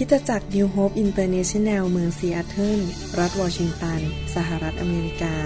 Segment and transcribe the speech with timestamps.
[0.00, 2.80] คริสตจักร New Hope International เมืองซีแอตเทิล
[3.18, 4.00] รัฐวอชิงตัน
[4.34, 5.36] สหรัฐอเมริกา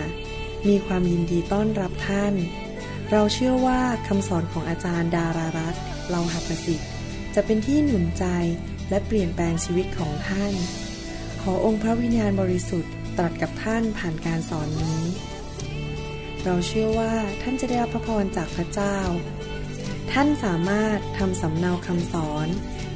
[0.68, 2.34] มีความยินดีต้อนรับท่าน
[3.10, 5.74] เราเชื่อว่าคำสอนของอาจารย์ดารารัตน์
[6.10, 6.88] เลาหประสิทธิ์
[7.34, 8.24] จะเป็นที่หนุนใจ
[8.90, 10.52] และเปลี่ยนแปลงชีวิตของท่าน
[11.42, 15.02] ขอองค์พระวิญญาณบริสุทธิ์ตรัสกับท่านผ่านการสอนนี้
[16.44, 18.96] เราเชื่อว่าท่านจะได้รับพระพรจากพระเจ้า
[20.12, 22.48] ท่านสามารถทำสำเนาคำสอน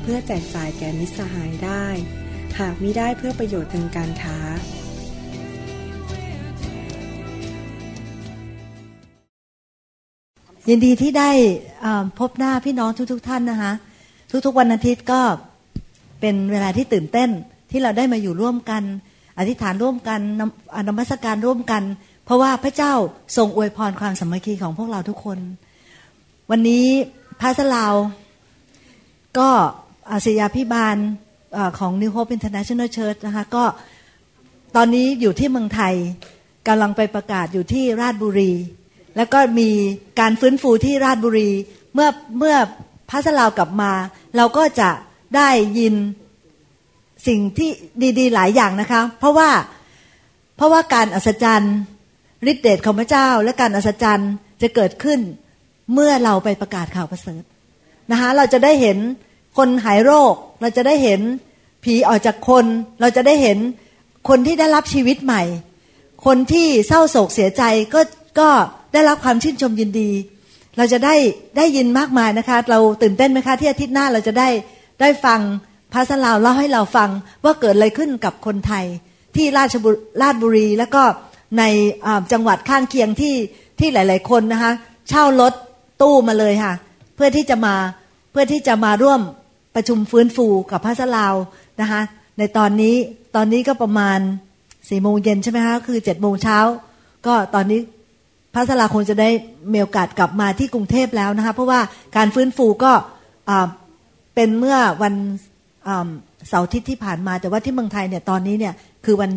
[0.07, 1.85] เพื่อแจกจ่ายแก่มิตรสหายได้
[2.59, 4.39] หากมิได้เพื่อประโยชน์ทางการค้า
[10.69, 11.31] ยินดีที่ได้
[12.19, 13.73] พบหน้าพี่น้องทุก ๆทท่านนะคะ
[14.47, 15.21] ทุกๆวันอาทิตย์ก็
[16.21, 17.31] เป็นเวลาที่ตื่นเต้น
[17.71, 18.83] ที่เราได้มาอยู่ร่วมกัน
[19.39, 21.83] อธิษฐานร่วมกันนำอ่านมัสการร่วมกัน
[22.25, 22.93] เพราะว่าพระเจ้า
[23.37, 25.39] ทรงอวยพรความสามัคคีของพวกเราทุกคน
[26.51, 26.87] วันนี้
[27.41, 27.95] พระสลาว
[29.39, 29.51] ก็
[30.11, 30.97] อาศยาพิบาล
[31.57, 33.65] อาของ New Hope International Church นะคะก็
[34.77, 35.95] ตอนนี้อยู่ที่เมืองไทย
[36.69, 38.53] กำลังไปประกาศอยู่ที่ราชบุรี
[39.17, 39.71] แล้วก็มี
[40.21, 41.51] การฟื้นฟูที่ราชบุรี
[41.95, 42.57] เมื่อเมื่อ
[43.11, 43.93] พระสลาวกลับมา
[44.37, 44.91] เราก็จะ
[45.37, 45.95] ได้ยิน
[47.27, 47.71] สิ่งที่
[48.19, 49.51] ดีๆ หลายอย่างนะคะ เพราะว่า
[50.57, 51.77] เพราะว่าการอัศจรรย์
[52.51, 54.33] ฤทธิเดชของพระเจ้า และการอัศจรรย์
[54.63, 55.21] จะเกิดขึ้น
[55.93, 57.43] เมื่อเราไปประกาศข่าวประเสริฐ
[58.11, 58.99] นะคะเราจะได้เห็น
[59.57, 61.21] คนหายโรค เราจะได้เห็น
[61.85, 62.65] ผีออกจากคน
[63.01, 63.59] เราจะได้เห็น
[64.29, 65.43] คนที่ได้รับชีวิตใหม่
[66.27, 67.63] คนที่เศร้าโศกเสียใจ
[67.95, 68.01] ก็
[68.41, 68.49] ก็
[68.93, 70.11] ได้รับความชื่นชมยินดี
[70.77, 71.17] เราจะได้
[71.57, 74.49] ได้ยินมากมายนะคะ เราตื่นเต้นไหมคะที่อาทิตย์หน้าเราจะได้
[75.01, 75.41] ได้ฟัง
[75.93, 77.11] พระสลาวเล่าให้เราฟัง
[77.45, 78.85] ว่าเกิดอะไรขึ้นกับคนไทย
[79.37, 79.91] ที่ราชบุ
[80.23, 81.03] ราชบุรี แล้วก็
[81.59, 81.63] ใน
[82.33, 83.35] จังหวัดข้างเคียงที่
[83.81, 84.73] ที่หลาย ๆ คนนะคะ
[85.09, 85.53] เช่ารถ
[86.03, 86.75] ตู้มาเลยค่ะ
[87.15, 87.75] เพื่อที่จะมา
[88.33, 89.21] เพื่อที่จะมาร่วม
[89.75, 91.35] ประชุมฟื้นฟูกับพระสลาว
[91.81, 92.01] นะคะ
[92.39, 92.95] ในตอนนี้
[93.37, 94.19] ตอนนี้ก็ประมาณ
[94.89, 96.59] สี่โมงเย็นใช่ไหมคะคือเจ็ดโมงเช้า
[97.27, 97.81] ก็ตอนนี้
[98.55, 99.31] พระสลาคงจะได้
[99.73, 101.81] มีโอกาสกลับมาที่กรุงเทพแล้วนะคะเพราะว่า
[102.17, 102.93] การฟื้นฟูก็
[104.35, 105.15] เป็นเมื่อวัน
[106.49, 108.75] เสาร์ทิตย์ที่ผ่านมาแต่ว่าที่เมืองไทยเนี่ยตอนนี้เนี่ย
[109.05, 109.31] คือวัน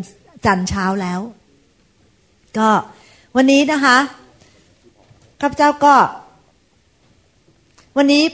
[0.46, 1.20] จันทร์เช้าแล้ว
[2.58, 2.68] ก็
[3.36, 3.96] วันนี้นะคะ
[5.40, 5.94] ข้าพเจ้าก็
[7.96, 8.24] วันนี้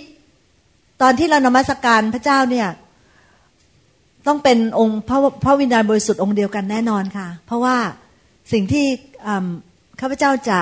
[1.02, 2.68] ตอนที่เรานมัสการพระเจ้าเนี่ย
[4.26, 7.76] ต้องเป็นองค์พระพระวิญญาณบริสุทธิ์องค์เดียวกันแน่นอนค่ะ เพราะว่า
[8.52, 8.86] สิ่งที่
[10.00, 10.58] ข้าพเจ้าจะ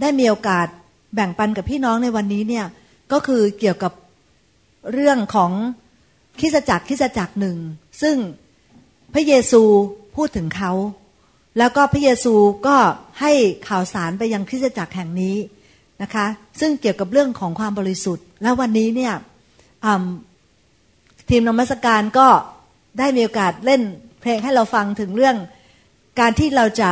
[0.00, 0.66] ได้มีโอกาส
[1.14, 2.66] แบ่งปันกับพี่น้องในวันนี้เนี่ย
[3.12, 3.92] ก็คือเกี่ยวกับ
[4.92, 5.52] เรื่องของ
[6.40, 7.56] คิสจักรคิสจักรหนึ่ง
[8.02, 8.16] ซึ่ง
[9.14, 9.62] พระเยซู
[10.16, 10.72] พูดถึงเขา
[11.58, 12.34] แล้วก็พระเยซู
[12.66, 12.76] ก็
[13.20, 13.32] ให้
[13.68, 15.36] ข่าวสารไปยังคริสตจักรแห่งนี้
[16.02, 16.26] นะคะ
[16.60, 19.14] ซึ่งเกี่ยวกับเรื่องของความบริสุทธิ์ และวันนี้เนี่ย
[21.28, 22.28] ทีมนมัสการก็
[22.98, 23.82] ได้มีโอกาสเล่น
[24.20, 25.36] เพลงให้เราฟังถึงเรื่อง
[26.20, 26.90] การที่เราจะ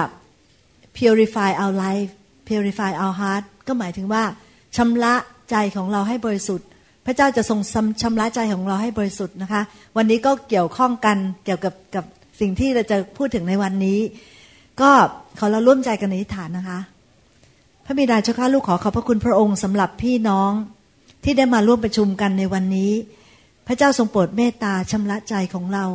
[0.99, 2.11] purify our life
[2.49, 4.23] purify our heart ก็หมายถึงว่า
[4.77, 5.15] ชำระ
[5.51, 6.67] ใจของเราให้บริสุทธิ์
[7.07, 7.61] พระเจ้าจะทรง
[8.03, 9.63] ชำระใจของเราให้บริสุทธิ์นะคะ
[9.97, 12.05] วันนี้ก็เกี่ยวข้องกันเกี่ยวกับกับ
[12.41, 13.99] สิ่งที่เราจะพูดถึงในวันนี้
[14.81, 14.91] ก็
[15.39, 16.79] ขอเราร่วมใจกันในฐานนะคะ
[17.85, 20.53] พระบิดาเจ้าข้าลูกขอขอบพระคุณพระองค์สำหรับพี่น้อง
[21.25, 22.93] ที่ได้มาร่วมประชุมกันในวันนี้
[23.67, 25.87] พระเจ้าทรงโปรดเมตตาชำระใจของเรา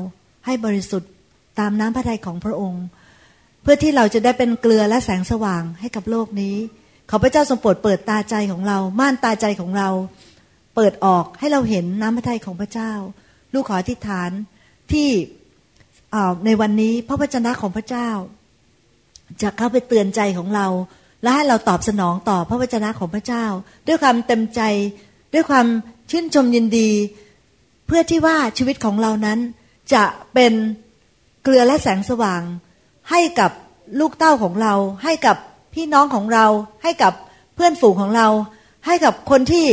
[0.45, 1.11] ให้บริสุทธิ์
[1.59, 2.83] ตามน้ำพระทัยของพระองค์
[3.61, 6.55] เพื่อที่เราจะได้เป็นเกลือและแสงสว่างให้กับโลกนี้
[7.09, 9.89] ขอพระเจ้าทรงโปรดเปิดตาใจของเรา ม่านตาใจของเรา
[10.75, 12.91] เปิดออกให้เราเห็นน้ำพระทัยของพระเจ้า
[13.53, 14.29] ลูกขออธิษฐาน
[14.91, 15.09] ที่
[16.45, 18.09] ในวันนี้พระวจนะของพระเจ้า
[19.41, 20.67] จะเข้าไปเตือนใจของเรา
[21.23, 23.45] และให้เราตอบสนองต่อพระวจนะของพระเจ้า
[23.87, 24.61] ด้วยความเต็มใจ
[25.33, 25.67] ด้วยความ
[26.11, 26.89] ชื่นชมยินดี
[27.87, 29.39] เพื่อที่ว่าชีวิตของเรานั้น
[29.93, 30.53] จะเป็น
[31.43, 32.41] เกลือและแสงสว่าง
[33.09, 33.51] ให้กับ
[33.99, 34.73] ลูกเต้าของเรา
[35.03, 35.37] ให้กับ
[35.73, 36.45] พี่น้องของเรา
[36.83, 37.13] ให้กับ
[37.55, 38.27] เพื่อนฝูงของเรา
[38.85, 39.65] ให้กับคนที่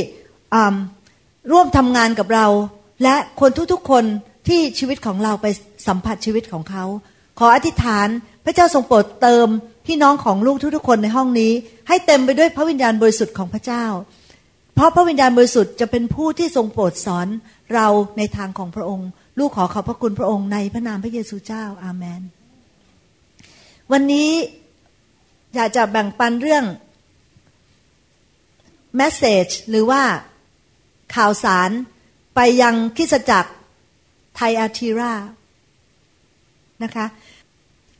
[1.52, 2.46] ร่วมทำงานกับเรา
[3.02, 4.04] และคนทุกๆคน
[4.48, 5.46] ที่ชีวิตของเราไป
[5.86, 6.84] สัมผัสชีวิตของเขา
[7.38, 8.08] ขออธิษฐาน
[8.44, 9.46] พระเจ้าทรงโปรดเติม
[9.86, 11.52] พี่น้องของลูกทุกๆคนในห้องนี้
[11.88, 13.84] ให้เต็มไปด้วยพระวิญญาณบริสุทธิ์ของพระเจ้า
[14.74, 17.26] เพราะพระวิญญาณบริสุทธิ์จะเป็นผู้ที่ทรงโปรดสอน
[17.74, 17.86] เรา
[18.18, 22.22] ในทางของพระองค์ ลูกขอขอบพระคุณพระองค์ในพระนามพระเยซูเจ้าอาเมน
[23.92, 24.30] วันนี้
[25.54, 26.64] อยากจะแบ่งปันเรื่อง
[29.00, 30.02] message หรือว่า
[31.14, 31.70] ข่าวสาร
[32.34, 33.52] ไปยังคิสจักร
[34.36, 35.14] ไทอาทีรา
[36.82, 37.06] นะคะ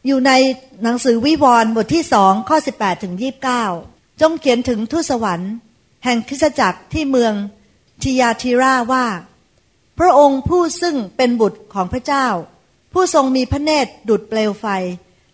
[0.07, 0.33] อยู่ใน
[0.83, 3.65] หนังสือวิวรณ์บทที่สองข้อสิบแปดถึงยีบเก้า
[4.21, 5.53] จงเขียนถึงทูตสวรรค์
[6.05, 7.35] แห่งคริสจักรที่เมือง
[8.03, 9.07] ทิยาทีราว่า
[9.99, 12.27] พระองค์ผู้ซึ่งเป็นบุตรของพระเจ้า
[12.93, 14.67] ผู้ทรงมีพระเนตรดุดเปลวไฟ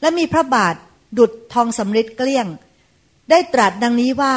[0.01, 0.75] และมีพระบาท
[1.19, 2.47] ดุดทองสำริดเกลี้ยง
[3.31, 4.37] ได้ตรัสดังนี้ว่า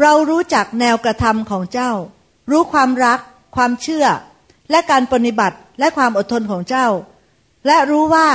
[0.00, 1.90] เรารู้จักแนวกระทำของเจ้า
[2.50, 3.20] รู้ความรัก
[3.56, 4.06] ความเชื่อ
[4.70, 6.86] และการปฏิบัติและความอดทนของเจ้า
[7.66, 8.28] และรู้ว่า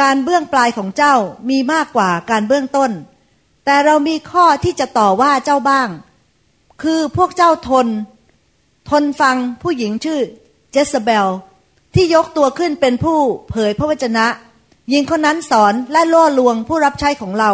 [0.00, 1.14] การเบื้องปลายของเจ้า
[1.50, 2.90] มีมากกว่าการเบื้องต้น
[3.66, 5.88] แต่เรามีข้อที่จะต่อว่าเจ้าบ้าง
[6.82, 7.86] คือพวกเจ้าทน
[8.90, 10.20] ทนฟังผู้หญิงชื่อ
[10.72, 11.28] เจสเบล
[11.94, 13.18] ที่ยกตัวขึ้นเป็นผู้
[13.50, 14.26] เผยพระวจนะ
[14.90, 17.52] หญิงคนนั้นสอนและล่อลวงผู้รับใช้ของเรา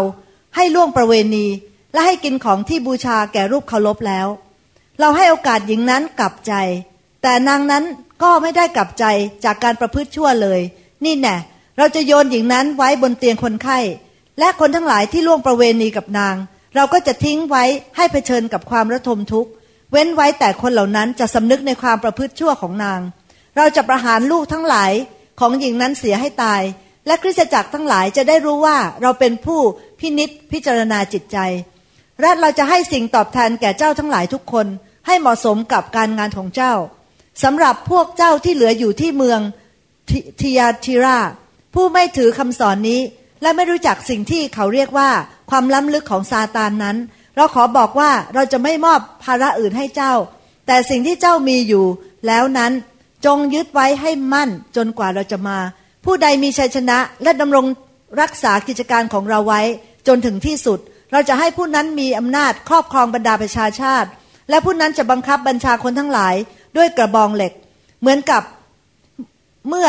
[0.57, 1.47] ให้ล่วงประเวณี
[1.93, 4.27] และให้กินของที่บูชาแก่รูปเคารพแล้ว
[5.01, 6.53] เราให้โอกาสหญิงนั้นกลับใจ
[7.23, 7.85] แต่นางนั้น
[8.23, 9.05] ก็ไม่ได้กลับใจ
[9.45, 10.61] จากการประพฤติชั่วเลย
[11.05, 11.37] นี่แน่
[11.79, 13.79] เราจะโยนหญิงนั้นไว้บนเตียงคนไข้
[14.39, 16.35] และคนทั้งหลายที่ล่วงประเวณีกับนาง
[16.77, 17.65] เราก็จะทิ้งไว้
[17.97, 19.51] ให้เผชิญกับความระทมทุกข์
[19.93, 23.01] เว้นไว้แต่คนเหล่านั้นจะสำนึกในความประพฤติชั่วของนาง
[23.57, 24.93] เราจะประหารลูกทั้งหลาย
[25.41, 26.63] ของหญิงนั้นเสียให้ตาย
[27.07, 29.61] และคริสตจักรทั้งหลายจะได้รู้ว่าเราเป็นผู้
[30.01, 31.39] พินิษพิจารณาจิตใจ
[32.21, 34.67] และเราจะให้สิ่งตอบแทนแก่เจ้าทั้งหลายทุกคน
[35.07, 36.75] ให้เหมาะสมกับการงานของเจ้า
[37.43, 39.41] สำหรับพวกเจ้าที่เหลืออยู่ที่เมือง
[40.41, 41.19] ทิยาทิรา
[41.75, 43.01] ผู้ไม่ถือคำสอนนี้
[43.43, 45.11] และไม่รู้จักสิ่งที่เขาเรียกว่า
[45.51, 46.97] ความล้ำลึกของซาตานนั้น
[47.37, 50.13] เราขอบอกว่าเราจะไม่มอบภาระอื่นให้เจ้า
[50.67, 51.85] แต่สิ่งที่เจ้ามีอยู่
[52.27, 52.73] แล้วนั้น
[53.27, 55.59] จงยึดไว้ให้มั่นจนกว่าเราจะมา
[56.05, 57.67] ผู้ใดมีชัยชนะและดำรง
[58.21, 59.61] รักษากิจการของเราไว้
[60.07, 60.79] จนถึงที่สุด
[61.13, 64.09] เราจะให้ผู้นั้นมีอำนาจครอบครองบรรดาประชาชาติ
[64.51, 66.35] และผู้นั้นจะบังคับบัญชาคนทั้งหลาย
[66.77, 67.53] ด้วยกระบองเหล็ก
[68.01, 68.43] เหมือนกับ
[69.69, 69.89] เมื่อ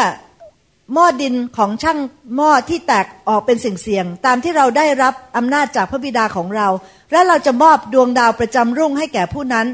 [0.93, 1.99] หม้อดินของช่าง
[2.35, 6.67] หม้อที่แตกออกเป็นสิ่งเสี่ยง ตามที่เราได้รับอำนาจจากพระบิดาของเรา
[7.11, 9.67] และเราจะมอบดวงดาวประจำรุ่งให้แก่ผู้นั้น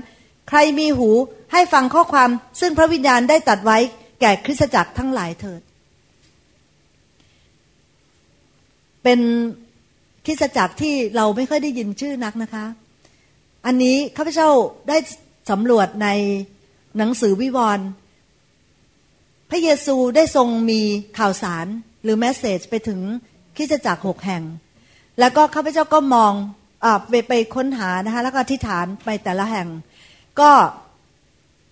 [0.49, 1.09] ใครมีหู
[1.53, 2.29] ให้ฟังข้อความ
[2.59, 3.77] ซึ่งพระวิญญาณได้ตัดไว้
[4.21, 5.61] แก่คริสตจักรทั้งหลายเถิด
[9.03, 9.19] เป็น
[10.25, 12.65] คริสตจักรที่เราไม่ค่อยได้ยินชื่อนักนะคะ
[13.65, 14.49] อันนี้ข้าพเจ้า
[14.89, 14.97] ได้
[15.51, 16.07] สำรวจใน
[16.97, 17.85] หนังสือวิวรณ์
[19.49, 20.81] พระเยซูได้ทรงมี
[21.17, 21.65] ข่าวสาร
[22.03, 22.99] หรือแมสเซจไปถึง
[23.57, 24.43] คิสจักรหกแห่ง
[25.19, 26.33] แล้วก็ข้าพเจ้าก็มอง
[26.83, 29.67] อไปไปค้นหานะคะแล้วก็อธิษฐานไปแต่ละแห่ง
[30.39, 30.51] ก็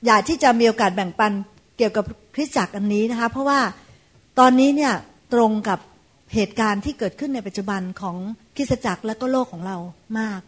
[0.05, 1.31] อยากที่จะมีโอกาสแบ่งปัน
[1.77, 3.59] เกี่ยวกับคริสตจักรอันนี้นะคะเพราะว่า
[4.39, 4.93] ตอนนี้เนี่ย
[5.33, 5.79] ตรงกับ
[6.33, 8.15] เหตุการณ์ที่เกิดขึ้นในปัจจุบันของ
[8.55, 9.77] คริสตจักรและก็โลกของเรา
[10.19, 10.41] มาก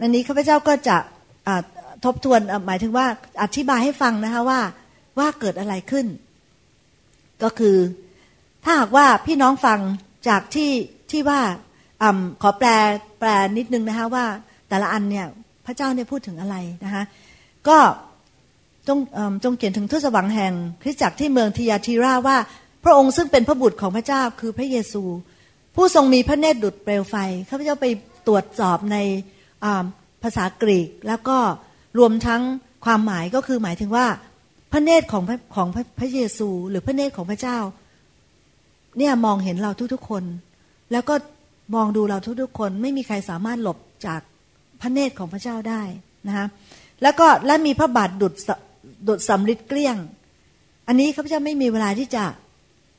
[0.00, 0.96] อันนี้ข้าพเจ้าก็จะ
[2.04, 3.06] ทบทวนหมายถึงว่า
[3.42, 4.60] อธิบายให้ฟังนะคะว่า
[5.18, 6.06] ว่าเกิดอะไรขึ้น
[7.42, 7.76] ก็คือ
[8.64, 9.80] ถ้าหากว่าพี่น้องฟัง
[10.28, 10.70] จากที่
[11.10, 11.40] ที่ว่า
[12.02, 12.04] อ
[12.42, 12.70] ขอแปล
[13.20, 13.28] แปล
[13.58, 14.26] นิดนึงนะคะว่า
[14.68, 15.26] แต่ละอันเนี่ย
[15.66, 17.04] พระเจ้าเนี่ยพูดถึงอะไรนะคะ
[17.68, 17.78] ก็
[18.88, 18.98] จง
[19.44, 22.36] จงเขียนถึงทูตสวรรค์แห่งคริสตจักรที่เมืองทิยาทีราว่า
[22.84, 25.02] พระองค์ซึ่งเป็นพระบุตรของพระเจ้าคือพระเยซู
[25.74, 27.14] ผู้ทรงมีพระเนตรดุจเปลวไฟ
[27.48, 27.86] ข้าพเจ้าไป
[28.26, 28.96] ตรวจสอบใน
[30.22, 31.38] ภาษากรีก แล้วก็
[31.98, 32.42] รวมทั้ง
[32.84, 34.06] ความหมายก็คือหมายถึงว่า
[34.72, 35.24] พระเนตรของ
[35.54, 37.58] ของพระเยซู หรือพระเนตรของพระเจ้า
[38.98, 40.24] เนี่ยมองเห็นเราทุกๆคน
[40.92, 41.14] แล้วก็
[41.74, 44.20] มองดูเราทุกๆคน ไม่มีใครสามารถหลบจาก
[44.80, 45.82] พระเนตรของพระเจ้าได้
[46.28, 46.46] นะคะ
[47.02, 48.34] แล้วก็และมีพระบาทดุด
[49.08, 49.96] ดุดสำริดเกลี้ยง
[50.86, 52.24] อันนี้ข้าพเจ้าไม่มีเวลาที่จะ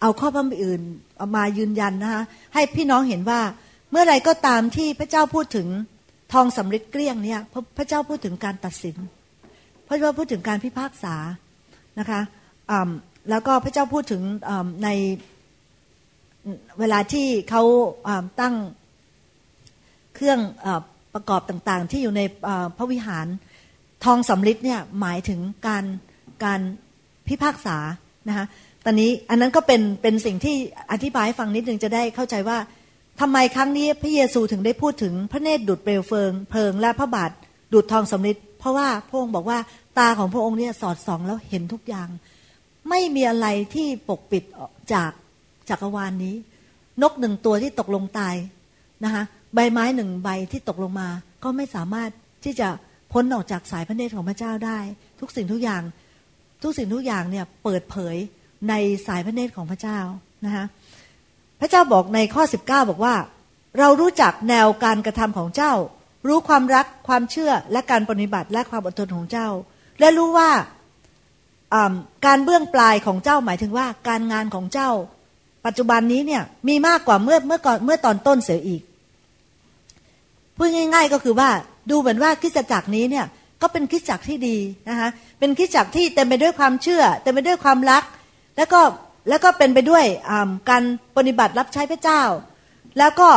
[0.02, 0.82] เอาข้อพระคัมอื่น
[1.18, 3.42] เอามายืนยันนะคะให้พี่น้องเห็นว่า
[3.92, 5.68] เมื่อไรก็ตามที่พระเจ้าพูดถึง
[6.34, 7.40] ทองสำริดเกลี้ยงเนี่ย
[7.78, 8.98] พระเจ้าพูดถึงการตัดสิน
[9.88, 11.16] พระเจ้าพูดถึงการพิพากษา
[12.00, 12.22] นะคะ
[13.30, 14.22] แล้วก็พระเจ้าพูดถึง
[14.84, 14.90] ใน
[16.80, 17.64] เวลาที่เขา
[18.42, 18.56] ตั้ง
[20.16, 20.40] เครื่อง
[21.14, 22.22] ประกอบต่างๆ ที่อยู่ใน
[22.78, 23.28] พระวิหาร
[24.06, 25.86] ทองสำริดเนี่ยหมายถึงการ
[26.44, 26.62] การ
[27.28, 27.78] พิพากษา
[28.30, 28.46] นะคะ
[28.86, 30.56] ตอนนี้อันนั้นก็เป็นเป็นสิ่งที่
[30.92, 32.58] อธิบายให้ฟังนิดนึงจะได้เข้าใจว่า
[33.22, 37.32] ทำไมครั้งนี้พระเยซูถึงได้พูดถึงพระเนตรดุดเปลวเฟิงเพลิงและพระบาท
[37.74, 39.60] ดุดทองสำริดเพราะว่าพระองค์บอกว่า
[39.98, 42.10] ตาของพระองค์เนี่ยสอดส่องแล้วเห็นทุกอย่าง
[42.90, 44.44] ไม่มีอะไรที่ปกปิด
[44.94, 45.12] จาก
[45.70, 46.36] จักรวาลนนี้
[47.02, 48.36] นกหนึ่งตัวที่ตกลงตาย
[49.04, 49.24] นะคะ
[49.56, 51.10] ใบไม้หนึ่งใบที่ตกลงมา
[51.44, 52.10] ก็ไม่สามารถ
[52.44, 52.68] ที่จะ
[53.14, 54.80] พ้นออกจากสายพระเนตรของพระเจ้าได้
[55.20, 55.84] ทุกสิ่งทุกอย่าง
[56.64, 58.16] ทุกสิ่งทุกอย่างเนี่ยเปิดเผย
[58.70, 58.74] ใน
[59.08, 60.00] สายพระเนตรของพระเจ้า
[60.46, 60.66] นะคะ
[61.62, 63.16] พระเจ้าบอกในข้อ 19 บอกว่า
[63.80, 65.74] เรารู้จักแนวการกระทำของเจ้า
[66.28, 69.48] รู้ความรักความเชื่อและการปฏิบัติและความอดทนของเจ้า
[70.00, 70.50] และรู้ว่า
[72.26, 74.90] การเบื้องปลายของเจ้าหมายถึงว่าการงานของเจ้า
[75.66, 78.82] ปัจจุบันนี้เนี่ยมีมากกว่าเมื่อเมื่อก่อนเมื่อตอนต้นเสียอีก
[80.58, 81.50] พูดง่าย ๆก็คือว่า
[81.90, 83.26] ดูเหมือนว่าคริสตจักรนี้เนี่ย
[83.62, 84.58] ก็เป็นคริสตจักรที่ดี
[84.90, 85.10] นะคะ
[85.40, 88.04] เป็นคริสตจักรที่เต็มไปด้วยความเชื่อเต็มไปด้วยความรัก
[88.58, 88.82] แล้วก็
[89.30, 90.06] แล้วก็เป็นไปด้วย
[90.70, 90.84] การ
[91.18, 92.22] ปฏิบัติรับใช้พระเจ้า
[93.00, 93.30] แล้วก็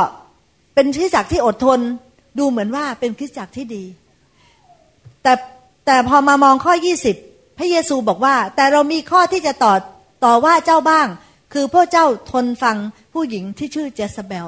[0.75, 1.81] เป็นคริสตจักรที่อดทน
[2.39, 3.85] ดูเหมือนว่าเป็นคริสตจักรที่ดี
[5.23, 5.33] แต่
[5.87, 6.75] แต่พอมามองข้อ
[7.17, 9.75] 20 พระเยซูบอกว่า แต่เรามีข้อที่จะต่อ
[10.25, 11.07] ต่อว่าเจ้าบ้าง
[11.53, 12.77] คือพวกเจ้าทนฟัง
[13.15, 14.47] ผู้หญิงที่ชื่อเจสเบล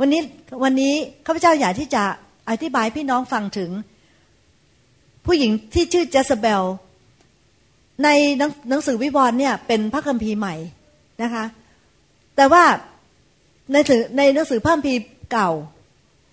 [0.00, 0.20] วันนี้
[0.62, 0.94] วันนี้
[1.26, 2.02] ข้าพเจ้าอยากที่จะ
[2.50, 3.70] อธิบายพี่น้องฟังถึง
[5.26, 6.62] ผู้หญิงที่ชื่อเจสเบล
[8.04, 8.08] ใน
[8.68, 10.54] หนังสือวิวรณ์เนี่ยเป็นพระคัมภีร์ใหม่
[11.22, 11.44] นะคะ
[12.36, 12.64] แต่ว่า
[13.72, 13.76] ใน
[14.16, 15.00] ในหนังสือพระคัมภีร์
[15.32, 15.50] เก่า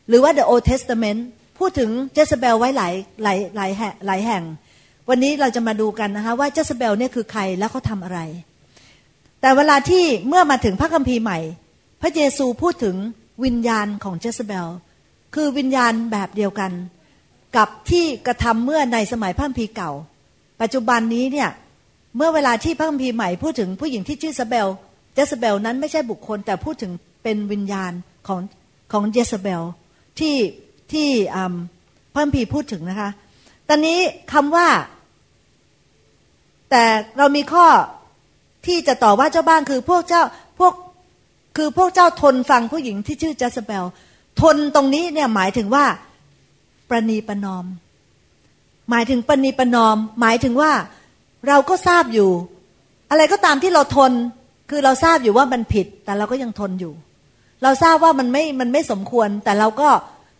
[0.07, 1.19] หรือว่า The Old Testament
[1.59, 4.43] พูดถึงเจสเบลไว้หลายหลายหลายแห่งหลายแห่ง
[5.09, 8.19] วันนี้เราจะมาดูกันนะคะว่าเจสเบลเนี่ยคือใครแล้วเขาทำอะไร
[9.41, 11.39] แต่เวลาที่เมื่อมาถึงพระคัมภีร์ใหม่
[12.01, 12.95] พระเยซูพูดถึง
[13.45, 14.67] วิญญาณของเจสเบล
[15.35, 16.71] คือวิญญาณแบบเดียวกัน
[17.55, 19.91] กับที่กระทำเมื่อในสมัยพระคัมภีร์เก่า
[20.61, 21.49] ปัจจุบันนี้เนี่ย
[22.15, 24.67] เมื่อเวลาที่พระคัมภีร์ใหม่พูดถึงผู้หญิงที่ชื่อเยเซเบล
[25.13, 26.91] เจสเบลนั้นไม่ใช่บุคคลแต่พูดถึง
[27.23, 27.91] เป็นวิญญาณ
[28.27, 28.39] ของ
[28.91, 29.61] ของเจสเบล
[30.19, 30.35] ที่
[30.93, 31.09] ที่
[32.13, 33.09] พระคัมภีร์พูดถึงนะคะ
[33.67, 33.99] ตอนนี้
[34.33, 34.67] คำว่า
[36.69, 36.83] แต่
[37.17, 37.65] เรามีข้อ
[38.65, 40.23] ที่จะต่อว่าเจ้าบ้างคือพวกเจ้า
[40.59, 40.73] พวก
[41.57, 43.85] คือพวกเจ้าทนฟังผู้หญิงที่ชื่อเจสเบล
[44.41, 45.85] ทนตรงนี้เนี่ยหมายถึงว่า
[46.89, 47.65] ประนีประนอม
[48.89, 50.71] หมายถึงประนีประนอม หมายถึงว่า
[51.47, 52.29] เราก็ทราบอยู่
[53.09, 54.11] อะไรก็ตามที่เราทน
[54.69, 56.93] คือเราทราบอยู่ว่ามันผิด แต่เราก็ยังทนอยู่
[57.63, 59.89] เราทราบว่ามันไม่มันไม่สมควร แต่เราก็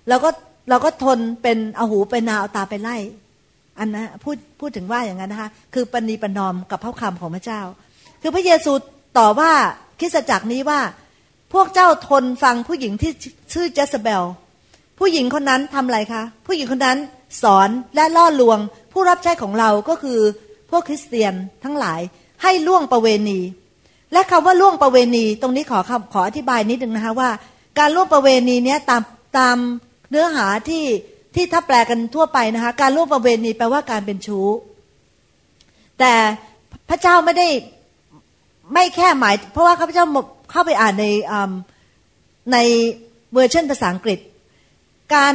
[0.10, 0.30] เราก็
[0.70, 2.98] เราก็ทนเป็นเอาหูไปนาเอาตาไปไล่
[3.80, 7.62] อันนะพูดพูดถึงว่าอย่างนั้นนะคะ คือปณีปนอมกับพระคำของพระเจ้า
[8.22, 8.72] คือพระเยซู
[9.18, 9.52] ต่อว่า
[10.00, 10.80] คริสจักรนี้ว่า
[11.54, 13.12] พวกเจ้าทนฟังผู้หญิงที่
[13.54, 14.24] ชื่อเจสเบล
[15.00, 16.98] ผู้หญิงคนนั้นทำอะไรคะ ผู้หญิงคนนั้น
[17.44, 18.60] สอนและล่อลวง
[18.94, 20.20] ผู้รับใช้ของเราก็คือ
[20.70, 21.34] พวกคริสเตียน
[21.64, 22.00] ทั้งหลาย
[22.44, 23.40] ให้ล่วงประเวณี
[24.14, 25.80] และคำว่าล่วงประเวณี ตรงนี้ขอ
[26.14, 27.30] ขออธิบายนิดนึงนะคะว่า
[27.80, 29.04] การล่วงประเวณีเนี้ยตาม
[29.38, 29.58] ตาม
[30.10, 30.86] เนื้อหาที่
[31.36, 34.48] ที่ถ้าแปลกันทั่วไปนะคะการล่วงประเวณีแปลว่าการเป็นชู้
[36.00, 36.14] แต่
[36.90, 37.48] พระเจ้าไม่ได้
[38.74, 40.06] ไม่แค่หมาย เพราะว่าข้าพเจ้า
[40.52, 41.06] เข้าไปอ่านใน
[42.54, 42.58] ใน
[43.34, 44.20] เวอร์ชันภาษาอังกฤษ
[45.16, 45.34] การ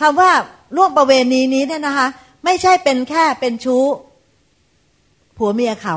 [0.00, 0.30] คำว่า
[0.76, 2.08] ล่วงประเวณีนี้เนี่ยนะคะ
[2.44, 3.84] ไม่ใช่เป็นแค่เป็นชู้
[5.36, 5.96] ผัวเมียเขา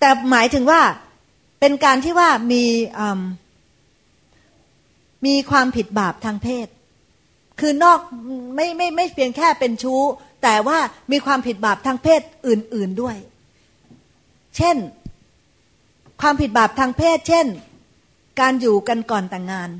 [0.00, 0.80] แต่หมายถึงว่า
[1.60, 2.64] เป็นการที่ว่ามี
[5.26, 6.66] มีความผิดบาปทางเพศ
[7.60, 7.98] คือนอก
[8.54, 10.00] ไม่ไม่ไม่เพียงแค่เป็นชู้
[10.42, 10.78] แต่ว่า
[11.12, 13.16] มีความผิดบาปทางเพศอื่น ๆด้วย
[14.56, 14.76] เช่น
[16.20, 17.46] ความผิดบาปทางเพศ เช่น
[18.40, 19.70] การอยู่กันก่อนแต่งงาน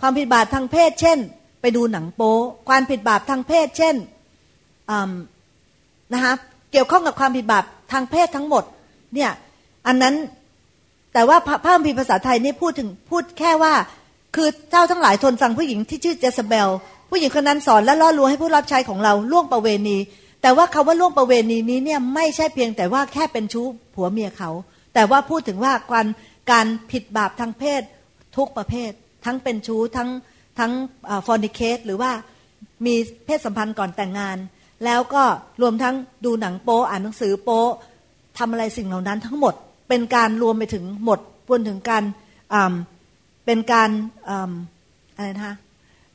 [0.00, 1.18] ความผิดบาปทางเพศ เช่น
[1.60, 2.34] ไปดูหนังโป๊
[2.68, 3.96] ความผิดบาปทางเพศ เช่น
[6.12, 6.32] นะคะ
[6.72, 8.64] เกี่ยวข้องกับความผิดบาปทางเพศทั้งหมด
[9.14, 9.30] เนี่ย
[9.86, 10.14] อันนั้น
[11.12, 13.74] แต่ว่าพระพระคัมภีร์ภาษาไทยนี่พูดถึงพูดแค่ว่า
[14.36, 16.68] คือเจ้าทั้งหลายทนฟังผู้หญิงที่ชื่อเจสเบล
[17.16, 19.96] ผู้หญิงคนนั้นสอนและล่อลวงให้ผู้รับใช้ของเราล่วงประเวณี
[20.42, 24.50] แต่ว่าคาว่าล่วงประเวณีนี้เนี่ยไม่ใช่เพียงแต่ว่าแค่เป็นชู้ผัวเมียเขา
[24.94, 26.06] แต่ว่าพูดถึงว่าการ
[26.50, 27.82] การผิดบาปทางเพศ
[28.36, 28.90] ทุกประเภท
[29.24, 30.08] ทั้งเป็นชู้ทั้ง
[30.58, 30.72] ทั้ง
[31.26, 32.10] ฟอร์นิเคสหรือว่า
[32.86, 32.94] มี
[33.26, 34.36] เพศสัมพันธ์ก่อนแต่งงาน
[34.84, 35.24] แล้วก็
[35.62, 35.94] รวมทั้ง
[36.24, 37.62] ดูหนังโป๊อ่านหนังสือโป๊
[38.38, 39.54] ทำอะไรสิ่งเหล่านั้นทั้งหมด
[39.88, 42.04] เป็นการรวมไปถึงหมดรวมถึงการ
[43.46, 43.90] เป็นการ
[45.16, 45.56] อะไรนะคะ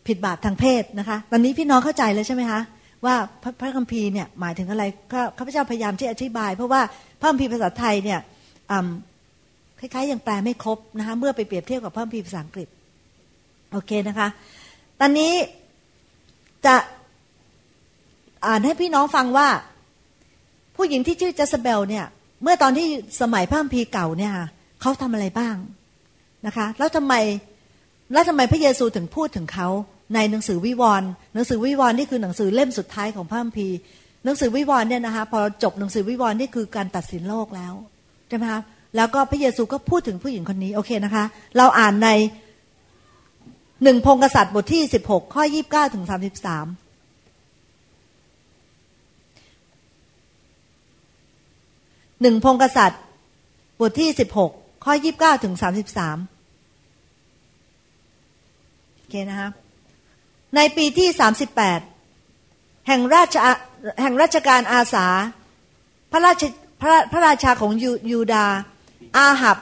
[0.08, 2.62] ผิดบาปทางเพศนะคะตอนนี้พี่น้องเข้าใจแล้วใช่ไหมคะ
[3.06, 4.84] ว่าพระพระคัมภีร์เนี่ยหมายถึงอะไร
[5.38, 6.82] ข้าพเจ้าพยายามที่อธิบาย เพราะว่า
[7.20, 8.20] พระคัมภีร์ภาษาไทยเนี่ย
[9.80, 12.68] คล้ายๆยังแปลไม่ครบนะคะเมื่อไปเปรียบเทียบกับพระคัมภีร์ภาษาอังกฤษ
[13.72, 14.28] โอเคนะคะ
[15.00, 15.34] ตอนนี้
[16.66, 16.76] จะ
[18.48, 19.48] อ่านให้พี่น้องฟังว่า
[20.76, 22.06] ผู้หญิงที่ชื่อเจสเบลเนี่ย
[22.44, 22.88] เมื่อตอนที่
[23.22, 24.34] สมัยพระคัมภีร์เก่าเนี่ย
[24.82, 25.56] เขาทำอะไรบ้าง
[26.46, 27.14] นะคะ แล้วทำไม
[28.14, 29.68] แล้วทำไมพระเยซูถึงพูดถึงเขา
[30.16, 33.78] ในหนังสือวิวรณ์หนังสือวิวรณ์นี่คือหนังสือเล่มสุดท้ายของพระคัมภีร์
[34.26, 37.74] หนังสือวิวรณ์เนี่ยนะคะพอจบหนังสือวิวรณ์นี่คือการตัดสินโลกแล้ว
[38.30, 38.62] ใช่ไหมคะ
[38.96, 41.26] แล้วก็พระเยซูก็พูดถึงผู้หญิงคนนี้โอเคนะคะ
[41.58, 42.10] เราอ่านใน
[43.84, 46.66] หนึ่งพงกษัตริย์บทที่สิบหกข้อยี่บเก้าถึงสามสิบสาม
[52.22, 53.02] หนึ่งพงกษัตริย์
[53.80, 54.52] บทที่สิบหก
[54.86, 56.18] ข้อยี่บเก้าถึงสามสิบสาม
[59.10, 59.50] เคนะคะ
[60.56, 61.80] ในปีที่สามสิบแปด
[62.88, 63.36] แห่งราช
[64.02, 65.08] แห่งราชการอาสา
[66.12, 66.44] พระราช
[66.82, 68.46] พระพระราชาของยูยูดา
[69.18, 69.58] อาหับ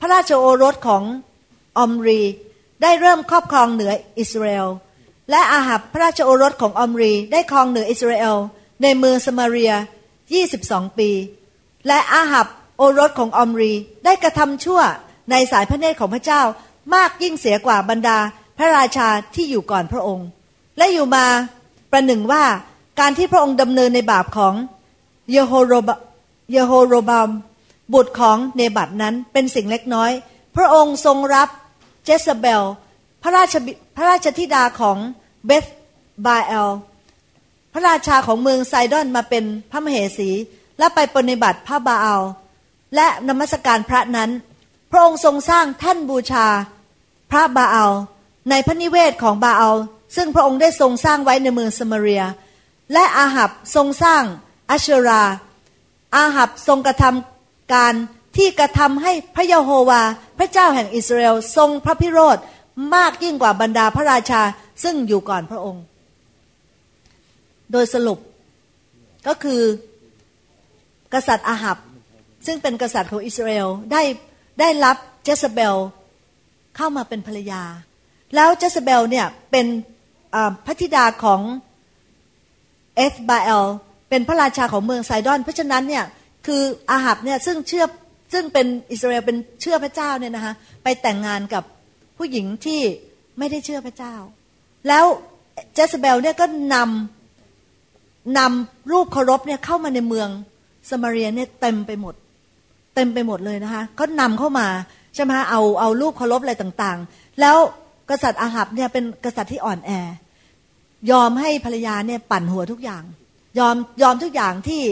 [0.00, 1.02] พระราชโอรสของ
[1.78, 2.20] อมรี
[2.82, 4.68] ได้เริ่มครอบครองเหนืออิสราเอล
[5.30, 8.36] และอาหับพระราชโอรสของอมรีได้ครองเหนืออิสราเอล
[8.82, 9.72] ในเมืองสมาเรีย
[10.34, 11.10] 22 ปี
[11.86, 12.46] และอาหับ
[12.78, 13.72] โอรสของอมรี
[14.04, 14.80] ได้กระทำชั่ว
[15.30, 16.42] ในสายพระเนตรของพระเจ้า
[16.94, 18.18] มากยิ่งเสียกว่าบรรดา
[18.58, 20.28] พระราชาที่อยู่ก่อนพระองค์
[20.78, 21.26] และอยู่มา
[21.90, 22.44] ประหนึ่งว่า
[23.00, 24.54] การที่พระองค์ดำเนินในบาปของ
[25.32, 25.90] เยโฮโรบ
[26.52, 27.30] เยโฮโรบาม
[27.94, 30.10] บุตรของเนบัตนั้นเป็นสิ่งเล็กน้อย
[30.56, 31.48] พระองค์ทรงรับ
[32.04, 32.62] เจสเบล
[33.22, 33.54] พระราช
[33.96, 34.98] พระราชธิดาของ
[35.46, 35.64] เบธ
[36.26, 36.70] บาเอล
[37.72, 40.30] พระราชาของเมืองไซดอนมาเป็นพระมเหสี
[40.78, 42.22] และไปปฏิบัติพระบาอัล
[42.94, 44.30] และนมัสการพระนั้น
[44.90, 46.46] พระองค์ทรงสร้างท่านบูชา
[47.30, 47.92] พระบาอัล
[48.50, 49.76] ในพระนิเวศของบาอัล
[50.16, 52.22] ซึ่งพระองค์ได้ทรงสร้างไว้ในเมืองสมาเรีย
[52.92, 54.22] และอาหับทรงสร้าง
[54.70, 55.22] อัชรา
[56.16, 57.94] อาหับทรงกระทำการ
[58.36, 60.02] ที่กระทำให้พระเยโฮวา
[60.38, 62.38] พระเจ้าแห่งอิสราเอลทรงพระพิโรธ
[62.94, 64.42] มากยิ่งกว่าบรรดาพระราชา
[64.82, 65.84] ซึ่งอยู่ก่อนพระองค์
[67.72, 68.18] โดยสรุป
[69.26, 69.62] ก็คือ
[71.14, 71.78] กษัตริย์อาหับ
[72.46, 74.02] ซึ่งเป็นกษัตริย์ของอิสราเอลได้
[74.60, 75.76] ได้รับเจสเบล
[76.76, 77.62] เข้ามาเป็นภรรยา
[78.34, 79.66] แล้วเจสเบลเนี่ยเป็น
[80.66, 81.40] พระธิดาของ
[82.96, 83.64] เอสบาเอล
[84.08, 86.04] เป็นพระราชาของเมืองไซดอน เพราะฉะนั้นเนี่ย
[86.46, 87.84] คืออาหับเนี่ยซึ่งเชื่อ
[88.32, 91.64] ซึ่งเป็นอิสราเอลเป็นเชื่อพระเจ้าเนี่ยนะคะไปแต่งงานกับ
[92.18, 92.80] ผู้หญิงที่
[93.38, 94.14] ไม่ได้เชื่อพระเจ้า
[94.88, 95.04] แล้ว
[95.74, 100.28] เจสเบลเนี่ยก็นำนำรูปเคารพเนี่ยเข้ามาในเมือง
[100.90, 102.14] สมาเรียเนี่ยเต็มไปหมด
[102.94, 104.66] เต็มไปหมดเลยนะคะก็นำเข้ามา
[105.14, 107.56] ใช่ไหมเอาเอารูปเคารพอะไรต่างๆ แล้ว
[108.10, 109.90] กษัตริย์อาหับเนี่ยเป็นกษัตริย์ที่อ่อนแอ
[111.10, 113.02] ยอมให้ภรรยาเนี่ยปั่นหัวทุกอย่าง
[113.58, 114.82] ยอมยอมทุกอย่างที่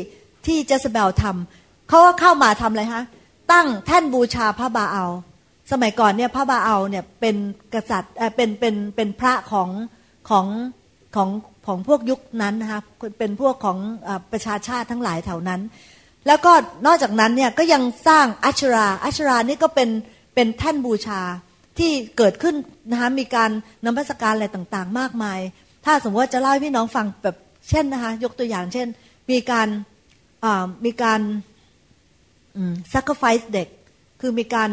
[0.47, 3.04] ที่เจสเบลทำเขาก็เข้ามาทำอะไรฮะ
[3.52, 5.11] ตั้งแท่นบูชาพระบาอัล
[5.73, 7.37] สมัยก่อนเนี่ยพระบาอัลเนี่ยเป็น
[7.75, 9.69] กษัตริย์เป็นเป็นเป็นพระของ
[10.31, 10.47] ของ
[11.14, 11.28] ของ
[11.66, 12.81] ของพวกยุคนั้นนะคะ
[13.19, 13.78] เป็นพวกของ
[14.32, 15.60] ประชาชาติทั้งหลายแถวนั้น
[16.26, 16.52] แล้วก็
[16.86, 19.89] นอกจากนั้นเนี่ยก็ยังสร้างอัชราอัชรานี่ก็เป็น
[20.34, 21.21] เป็นแท่นบูชา
[21.78, 22.54] ที่เกิดขึ้น
[22.91, 23.50] นะคะมีการ
[23.87, 25.41] นมัสการอะไรต่างๆ มากมาย
[25.85, 27.37] ถ้าสมมติว่าจะเล่าให้พี่น้องฟังแบบ
[27.71, 28.89] เช่นนะคะยกตัวอย่างเช่น
[29.30, 29.69] มีการ
[30.85, 31.21] มีการ
[32.93, 33.69] sacrifice เด็ก
[34.21, 34.71] คือมีการ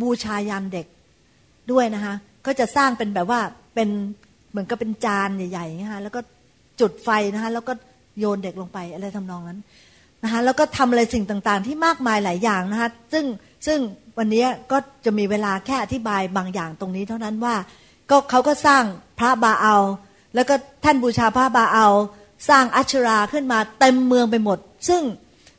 [0.00, 0.86] บูชายันเด็ก
[1.72, 2.14] ด้วยนะคะ
[2.46, 3.40] ก็จะสร้างเป็นแบบว่า
[3.74, 3.88] เป็น
[4.50, 6.20] เหมือนกับเป็นจานใหญ่ๆนะคะแล้วก็
[6.80, 7.72] จุดไฟนะคะแล้วก็
[8.18, 9.60] โยนเด็กลงไปอะไรทำนองนั้น
[10.22, 13.24] นะคะแล้วก็ทำอะไรสิ่งต่างๆ ที่มากมายหลายอย่างนะคะซึ่ง
[13.66, 13.78] ซึ่ง
[14.18, 17.54] วันนี้ก็จะมีเวลาแค่อธิบายบางอย่างตรงนี้เท่านั้นว่า
[18.10, 18.84] ก็เขาก็สร้าง
[19.18, 19.76] พระบาเอา
[20.34, 21.86] แล้วก็ท่านบูชาพระบาเอา
[22.48, 25.02] สร้างอัชราขึ้นมาเต็มเมืองไปหมด ซึ่ง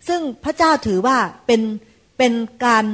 [0.08, 1.62] ซึ่งพระเจ้าถือว่าเป็น
[2.18, 2.34] เป็น
[2.65, 2.86] การ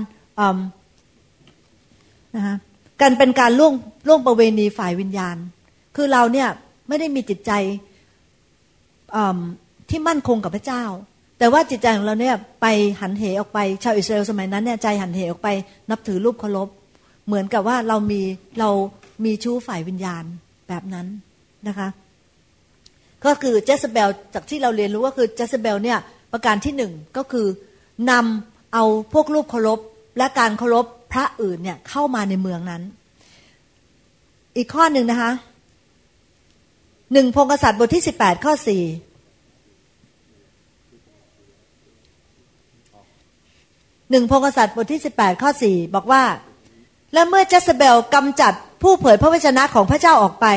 [2.35, 2.55] นะคะ
[3.01, 3.73] การเป็นการล่วง
[4.07, 5.37] ล่วงประเวณีฝ่ายวิญญาณ
[5.95, 6.47] คือเราเนี่ย
[6.87, 7.51] ไม่ได้มีจิตใจ
[9.89, 10.83] ที่มั่นคงกับพระเจ้า
[11.41, 12.67] แต่ว่าจิตใจของเราเนี่ยไป
[13.01, 15.47] หันเหออกไป ชาวอิสราเอลสมัยนั้นเนี่ยใจหันเหออกไป
[15.89, 16.69] นับถือรูปเคารพ
[17.27, 18.21] เหมือนกับว่าเรามี
[18.59, 18.69] เรา
[19.25, 20.23] มีชู้ฝ่ายวิญญาณ
[20.67, 21.07] แบบนั้น
[21.67, 21.87] นะคะ
[23.25, 25.99] ก็คือเจสเบลจากที่เราเรียนรู้ก็คือเจสเบลเนี่ย
[26.31, 27.47] ประการที่หนึ่งก็คือ
[28.11, 29.79] นำเอาพวกรูปเคารพ
[30.17, 32.81] และการเคารพพระอื่นเนี่ยเข้ามาในเมืองนั้น
[34.57, 35.31] อีกข้อหนึ่งนะคะ
[37.13, 38.83] หนึ่งพงกษัตริย์บทที่สิบแปดข้อสี่
[44.11, 46.23] หนึ่งพงกษัตริย์บทที่สิบแปดข้อสี่บอกว่า
[47.13, 50.47] และเมื่อเจสเบลกำจัดผู้เผยพระวจนะของพระเจ้าออกไป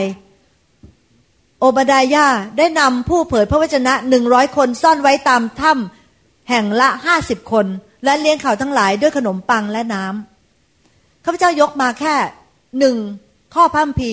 [1.61, 2.27] โอบาดายา
[2.59, 7.67] ได้นำผู้เผยพระวจนะหนึ่งร้อยคนซ่อนไว้ตามถ้ำแห่งละห้าสิบคน
[8.05, 12.15] และเลี้ยงเขาทั้งหลายด้วยขนมปังและน้ำข้าพเจ้ายกมาแค่
[12.79, 12.97] หนึ่ง
[13.55, 14.13] ข้อพัมพี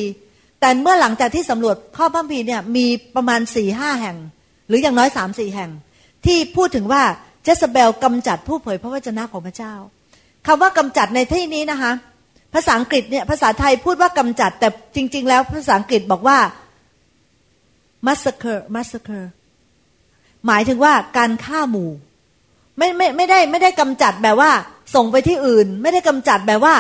[0.59, 4.17] แต่เมื่อหลังจากที่สำรวจข้อพัมพีเนี่ยมีประมาณสี่ห้าแห่ง
[4.67, 5.71] หรืออย่างน้อยสามสี่แห่ง
[6.25, 7.03] ที่พูดถึงว่า
[7.43, 9.73] เจสเบลกำจัดผู้เผยพระวจนะของพระเจ้า
[10.47, 11.91] คำว่ากำจัดในที่นี้นะคะ
[12.53, 16.37] ภาษาอังกฤษเนี่ยภาษาไทยพูดว่ากำจัด แต่จริง ๆ แล้วภาษาอังกฤษบอกว่า
[18.05, 19.25] massacre massacre
[20.47, 21.91] หมายถึงว่าการฆ่าหมู่
[22.77, 24.51] ไม่ไม่ไม่ได้ไม่ได้กำจัดแบบว่า
[24.95, 26.75] ส่งไปที่อื่น ไม่ได้กำจัดแบบว่า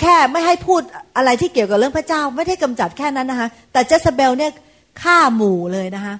[0.00, 0.82] แค่ไม่ให้พูด
[1.16, 4.52] อะไรที่เกี่ยวกับเรื่องพระเจ้า ไม่ได้กำจัดแค่นั้นนะคะแต่เจสเบลเนี่ย
[5.02, 6.14] ฆ่าหมู่เลยนะคะ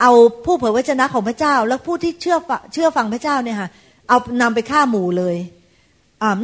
[0.00, 0.12] เอา
[0.44, 2.36] ผู้เผยพระชนะของพระเจ้า แล้วผู้ที่เชื่อ
[2.72, 3.68] เชื่อฟังพระเจ้าเนี่ยค่ะ
[4.08, 5.36] เอานำไปฆ่าหมู่เลย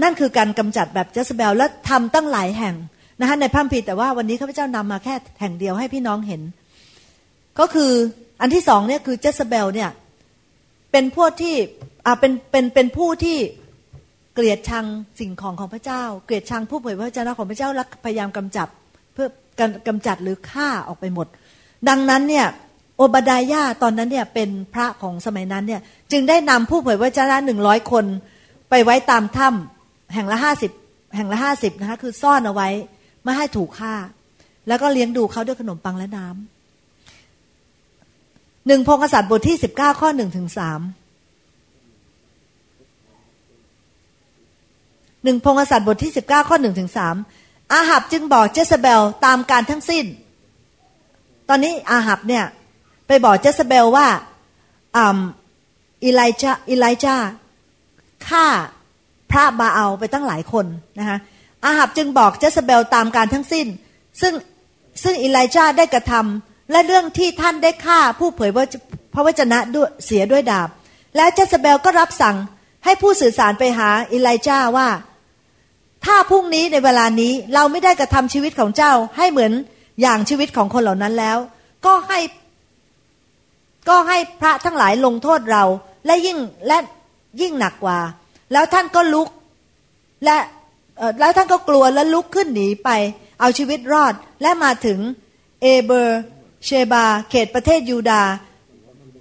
[0.02, 2.74] นั่นคือการกำจัดแบบเจสเบลและทำตั้งหลายแห่ง
[3.20, 6.42] นะคะในพระคัมภีร์แต่ว่าวันนี้ข้าพเจ้านำมาแค่แห่งเดียวให้พี่น้องเห็น
[7.58, 7.92] ก็คือ
[8.40, 9.90] อันที่สองเนี่ยคือเจสเบลเนี่ย
[10.92, 11.56] เป็นพวกที่
[12.20, 13.38] เป็นเป็นเป็นผู้ที่
[14.34, 14.86] เกลียดชัง
[15.20, 18.68] สิ่งของของพระเจ้า เกลียดชังผู้เผยพระเจ้าของพระเจ้าและพยายามกำจับ
[19.14, 19.28] เพื่อ
[19.88, 21.26] กำจัดหรือฆ่าออกไปหมด
[21.88, 22.46] ดังนั้นเนี่ย
[22.96, 25.80] โอบดายาตอนนั้นเนี่ยเป็นพระของสมัยนั้นเนี่ย
[26.12, 28.04] จึงได้นำผู้เผยพระเจ้าหนึ่งร้อยคน
[28.70, 30.72] ไปไว้ตามถ้ำแห่งละห้าสิบ
[31.16, 32.68] แห่งละห้าสิบนะคะคือซ่อนเอาไว้
[33.24, 33.94] ไม่ให้ถูกฆ่า
[34.68, 40.80] แล้วก็เลี้ยงดูเขาด้วยขนมปังและน้ำหนึ่งพงศษัตริย์บทที่สิบเก้าข้อหนึ่งถึงสาม
[45.24, 47.16] หนึ่งพงศษัตริย์บทที่สิบเก้าข้อหนึ่งถึงสาม
[47.72, 50.04] อาหับจึงบอกเจสเบลตามการทั้งสิ้น
[51.48, 52.44] ตอนนี้อาหับเนี่ย
[53.06, 54.08] ไปบอกเจสเบลว่า
[56.04, 57.16] อิไลจาอิไลจา
[58.28, 58.46] ฆ่า
[59.30, 60.66] พระบาเอาไปตั้งหลายคน
[60.98, 61.18] นะคะ
[61.64, 63.66] อาหับจึงบอกเจสเบลตามการทั้งสิ้น
[64.20, 64.32] ซึ่ง
[65.02, 68.50] ซึ่งอิไลจาได้กระทำและเรื่องที่ท่านได้ฆ่าผู้เผย
[69.14, 70.68] พระวจนะด้วยเสียด้วยดาบ
[71.16, 72.36] แล้วเจสเบลก็รับสั่ง
[72.84, 74.88] ให้ผู้สื่อสารไปหาอิไลจาว่า
[76.04, 79.52] ถ้าพรุ่งนี้ในเวลานี้เราไม่ได้กระทำชีวิตของเจ้าให้เหมือน
[80.00, 81.38] อย่างชีวิตของคนเหล่านั้นแล้ว
[81.86, 82.18] ก็ให้
[83.88, 85.64] ก็ให้พระทั้งหลายลงโทษเรา
[86.06, 86.78] และยิ่งและ
[87.40, 87.98] ยิ่งหนักกว่า
[88.52, 89.28] แล้วท่านก็ลุก
[90.24, 90.36] และ
[91.20, 92.90] แล้วท่านก็กลัวและลุกขึ้นหนีไป
[93.40, 94.98] เอาชีวิตรอดและมาถึง
[95.62, 96.20] เอเบอร์
[96.64, 98.22] เชบา เขตประเทศยูดา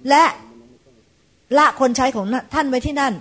[0.08, 0.24] และ
[1.58, 3.14] ละคนใช้ของท่านไว้ที่นั่น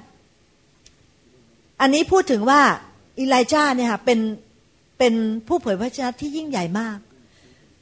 [1.81, 2.62] อันนี้พูดถึงว่า
[3.19, 4.19] อิไลจาเนี่ยค่ะเป็น
[4.97, 5.13] เป็น
[5.47, 6.97] ผู้เผยพระชนะที่ยิ่งใหญ่มาก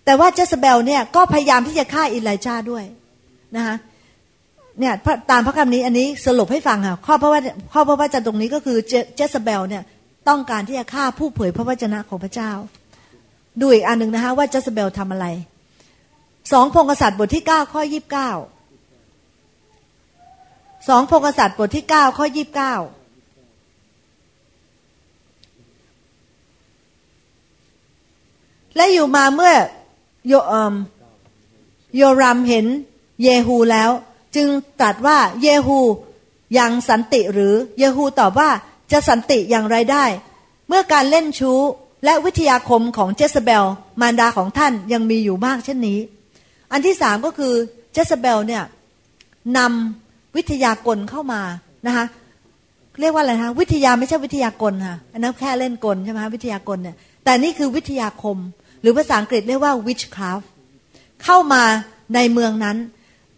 [0.06, 2.86] แต่ว่าเจสเบลเนี่ยก็พยายามที่จะฆ่าอิไลจาด้วย
[3.56, 3.76] นะคะ
[4.80, 4.94] เนี่ย
[5.32, 7.39] ตามพระคำนี้อันนี้สรุปให้ฟังค่ะข้อพระว่า
[7.74, 8.78] ข้อพระวจนะตรงนี้ก็คือ
[9.16, 9.84] เจสเบลเนี่ย
[10.30, 12.52] ต้องการที่จะฆ่าผู้เผยพระวจนะของพระเจ้า
[13.62, 15.28] ดูอีกอันหนึ่งนะคะว่าเจสเบลทำอะไร
[16.52, 18.32] สองพงกษัตริย์บทที่เก้าข้อยี่บเก้า
[20.89, 22.74] สองพงกษัตริย์บทที่เก้าข้อยี่บเก้า
[28.76, 29.54] และอยู่มาเมื่อ
[30.28, 30.34] โย
[31.96, 32.66] โยรัมเห็น
[33.21, 33.89] เยฮูแล้ว
[34.36, 34.47] จึง
[34.82, 35.80] ตรัสว่าเยฮู
[36.58, 38.49] ยังสันติหรือเยฮูตอบว่า
[38.91, 40.06] จะสันติอย่างไรได้
[40.67, 41.60] เมื่อการเล่นชู้
[42.06, 43.65] และวิทยาคมของเจสเบล
[44.02, 45.99] มารดาของท่านยังมีอยู่มากเช่นนี้
[46.71, 47.54] อันที่สามก็คือ
[47.93, 48.63] เจสเบลเนี่ย
[49.58, 51.41] นำวิทยากลเข้ามา
[51.88, 52.06] นะคะ
[52.99, 58.38] เรียกว่าอะไรคะวิทยาไม่ใช่วิทยากลค่ะอันนั้นแค่เล่นกลใช่ไหมวิทยากลเนี่ยแต่นี่คือวิทยาคม
[58.82, 60.45] หรือภาษาอังกฤษเรียกว่า witchcraft
[61.23, 61.63] เข้ามา
[62.15, 62.78] ในเมืองนั้น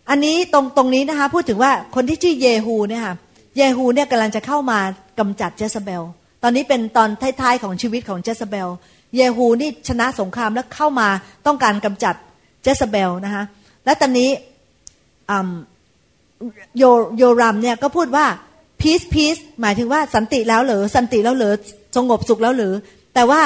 [0.09, 3.15] อันนี้ตรงตรงนี้นะคะพูดถึงว่าคนที่ชื่อเยฮูเนี่ยค่ะ
[3.57, 4.79] เยฮูเนี่ยกำลังจะเข้ามา
[5.19, 6.03] กำจัดเจสเบล
[6.43, 7.09] ตอนนี้เป็นตอน
[7.41, 8.67] ท้ายๆของชีวิตของเจสเบล
[9.15, 11.07] เยฮูนี่ชนะสงครามแล้วเข้ามา
[11.45, 12.15] ต้องการกำจัด
[12.63, 13.43] เจสเบลนะคะ
[13.85, 14.29] และตอนนี้
[16.77, 16.83] โย
[17.17, 18.25] โยรัมเนี่ยก็พูดว่า
[18.81, 21.53] peace peace หมายถึงว่าสันติแล้วหรือสันติแล้วหรือ
[21.95, 22.73] สงบสุขแล้วหรือ
[23.15, 23.41] แต่ว่า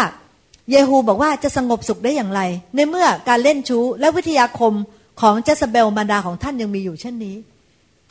[0.72, 2.42] เยฮูบอกว่าจะสงบสุขได้อย่างไร
[2.76, 4.74] ในเมื่อการเล่นชู้และวิทยาคม
[5.22, 7.36] ของเจสเบลมารดาของท่านยังมีอยู่เช่นนี้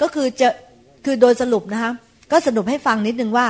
[0.00, 0.48] ก็คือจะ
[1.04, 1.92] คือโดยสรุปนะคะ
[2.30, 3.46] ก็สรุปให้ฟังนิดนึงว่า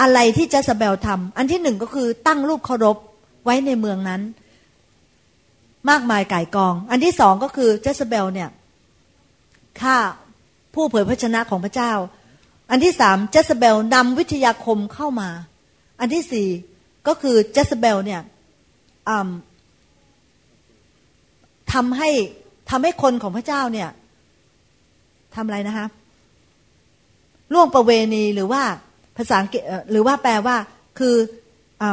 [0.00, 2.96] อะไรที่เจสเบลทำอันที่หนึ่งก็คือตั้งรูปเคารพ
[3.44, 4.22] ไว้ในเมืองนั้น
[5.90, 8.48] มากมายก่ายกอง อันที่สองก็คือเจสเบลเนี่ย
[9.80, 9.96] ฆ่า
[10.74, 11.92] ผู้เผยพระชนะของพระเจ้า
[12.70, 15.30] อันที่สามเจสเบลนำวิทยาคมเข้ามา
[16.00, 16.48] อันที่สี่
[17.08, 18.20] ก็คือเจสเบลเนี่ย
[21.72, 22.10] ทำให้
[22.70, 23.88] ทำให้คนของพระเจ้าเนี่ย
[25.34, 25.86] ทำอะไรนะคะ
[27.52, 28.62] ล่วงประเวณีหรือว่า
[29.16, 30.56] ภาษาอังกฤษหรือว่าแปลว่า
[30.98, 31.14] คือ
[31.82, 31.84] อ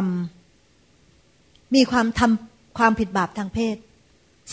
[1.75, 3.75] มีความทำความผิดบาปทางเพศ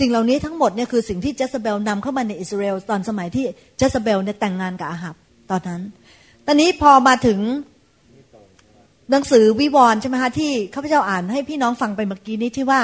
[0.01, 3.45] สิ่งเหล่านี้ทั้งหมดเนี่ยคือสิ่งที่เจสเบลนำเข้ามาในอิสราเอลตอนสมัยที่
[3.79, 5.15] เจสเบลเนี่ยแต่งงานกับอาหับ
[5.51, 5.83] ตอนนั้น
[6.47, 7.41] ตอนนี้พอมาถึง
[9.11, 12.83] หนังสือวิวรณ์ใช่ไหมคะที่ข้าพเจ้าอ่านให้พี่น้องฟังไปเมื่อกี้นี้ที่ว่า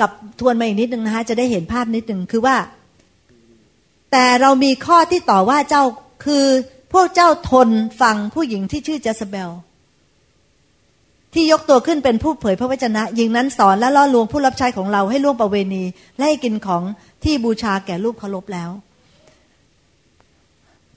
[0.00, 2.56] กับทวนมาอีกนิดนึงนะคะจะได้เห็นภาพนิดนึงคือว่า
[4.12, 5.82] แต่เรามีข้อที่ต่อว่าเจ้า
[6.24, 6.44] คือ
[6.92, 7.68] พวกเจ้าทน
[8.00, 9.50] ฟังผู้หญิงที่ชื่อเจสเบล
[11.34, 15.82] ที่ยกตัวขึ้นเป็นผู้เผยพระวจนะหญิงนั้นสอนและล่อลวงผู้รับใช้ของเราให้ล่วงประเวณี
[16.16, 16.82] และให้กินของ
[17.24, 18.70] ที่บูชาแก่รูปเคารพแล้ว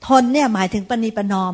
[0.08, 1.54] ทนเนี่ยหมายถึงปณีปนอม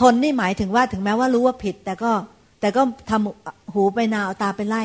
[0.00, 2.12] ทนนี่หมายถึงว่าถึงแม้ว่ารู้ว่าผิด แต่ก็
[2.60, 4.82] แต่ก็ทำหูไปนาเอาตาไปไล่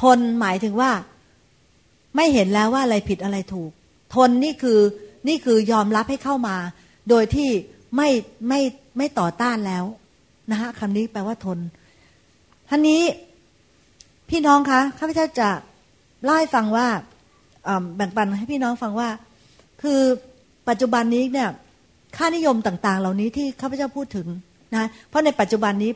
[0.00, 0.90] ทนหมายถึงว่า
[2.16, 3.70] ไม่เห็นแล้วว่าอะไรผิดอะไรถูก
[4.14, 4.80] ทนนี่คือ
[5.28, 6.56] นี่คือยอมรับให้เข้ามา
[7.08, 7.50] โดยที่
[7.96, 8.08] ไม่
[8.48, 8.60] ไม่
[8.96, 9.84] ไม่ต่อต้านแล้ว
[10.50, 11.58] นะคะคำนี้แปลว่าทน
[12.68, 13.02] ท่านนี้
[14.30, 15.50] พี่น้องคะข้าพเจ้าจะ
[16.24, 16.86] เล่าให้ฟังว่า
[17.96, 19.08] แบ่งปันให้พี่น้องฟังว่า
[19.82, 20.00] คือ
[20.68, 21.48] ปัจจุบันนี้เนี่ย
[22.16, 24.26] ค่านิยมต่าง ๆ เหล่านี้ที่ข้าพเจ้าพูดถึง
[24.74, 25.90] นะเพราะในปัจจุบันนี้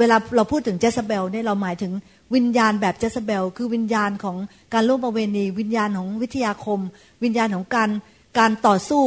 [0.00, 1.92] เวลาเราพูดถึงเจสเบลเนี่ยเราหมายถึง
[2.34, 4.36] วิญญาณแบบเจสเบล คือวิญญาณของ
[4.74, 6.80] การร่วมประเวณี วิญญาณของวิทยาคม
[7.24, 7.90] วิญญาณของการ
[8.38, 9.04] การต่อสู้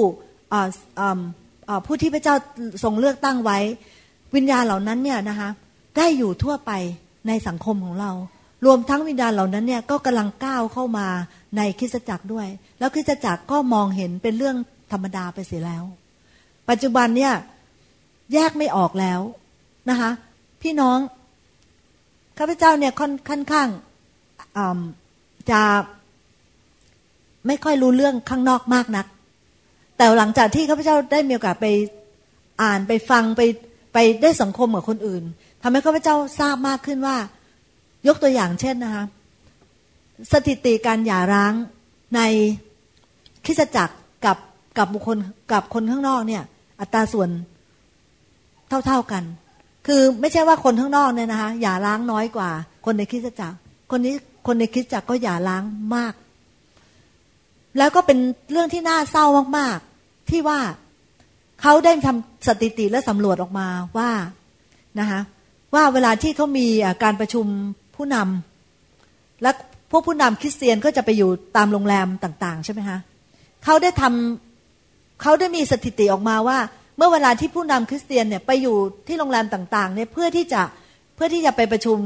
[1.85, 2.35] ผู้ที่พระเจ้า
[2.83, 3.57] ทรงเลือกตั้งไว้
[4.35, 5.49] วิญญาณเหล่านั้นเนี่ยนะคะ
[5.97, 6.71] ได้อยู่ทั่วไป
[7.27, 8.11] ในสังคมของเรา
[8.65, 11.07] รวมทั้งวิญญาณเหล่านั้นเนี่ยก็กำลังก้าวเข้ามา
[11.57, 12.47] ในคริสตจักรด้วย
[12.79, 14.57] แล้วคริสตจักรก็มองเห็นเป็นเรื่อง
[14.91, 15.83] ธรรมดาไปเสียแล้ว
[16.69, 17.33] ปัจจุบันเนี่ย
[18.33, 19.19] แยกไม่ออกแล้ว
[19.89, 20.11] นะคะ
[20.63, 20.99] พี่น้อง
[22.37, 23.67] ข้าพเจ้าเนี่ยค่อนค่อนข้าง
[25.51, 25.61] จะ
[27.47, 29.05] ไม่ค่อยรู้เรื่องข้างนอกมากนัก
[29.97, 31.67] แต่หลังจากที่ข้าพเจ้าได้มีโอกาสไป
[32.63, 33.41] อ่านไปฟังไป
[33.93, 35.23] ไปได้สังคมกับคนอื่น
[35.61, 37.17] ทำให้ข้าพเจ้าทราบมากขึ้นว่า
[38.07, 39.03] ยกตัวอย่างเช่นนะคะ
[40.31, 41.53] สถิติการหย่าร้าง
[42.15, 42.21] ใน
[43.45, 43.95] คริสจักร
[44.25, 44.37] กับ
[44.77, 45.17] กับบุคคล
[45.51, 46.43] กับคนข้างนอกเนี่ย
[46.79, 47.29] อัตราส่วน
[48.87, 49.23] เท่าๆกัน
[49.87, 52.49] คือไม่ใช่ว่าคนข้างนอกเนี่ยนะคะหย่าร้างน้อยกว่า
[52.85, 53.57] คนในคริสตจักร
[53.91, 54.13] คนนี้
[54.47, 55.63] คนในคริสตจักรก็หย่าร้าง
[55.95, 56.13] มาก
[57.77, 58.19] แล้วก็เป็น
[58.51, 59.25] เรื่องที่น่าเศร้า
[59.57, 60.59] มากๆ ที่ว่า
[61.61, 63.67] เขาได้ทำสถิติและสำรวจออกมา
[63.97, 64.11] ว่า
[64.99, 65.19] นะคะ
[65.75, 66.67] ว่าเวลาที่เขามี
[67.03, 67.45] การประชุม
[67.95, 69.51] ผู้นำและ
[69.91, 72.97] พวกผู้นำคริสเตียนก็จะไปอยู่ตามโรงแรมต่าง ๆ ใช่ไหมคะ
[73.63, 76.57] เขาได้ทำเขาได้มีสถิติออกมาว่า
[76.97, 78.77] เมื่อเวลาที่ผู้นำคริสเตียนเนี่ยไปอยู่
[79.07, 80.61] ที่โรงแรมต่างๆเนี่ยเพื่อที่จะ
[81.15, 81.97] เพื่อที่จะไปประชุม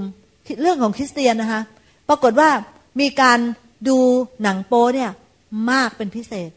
[0.62, 1.62] เรื่องของคริสเตียนนะคะ
[2.10, 2.50] ปรากฏว่า
[3.00, 3.40] มีการ
[3.88, 3.98] ดู
[4.44, 5.12] หนังโป๊เนี่ย
[5.72, 6.50] มากเป็นพิเศษ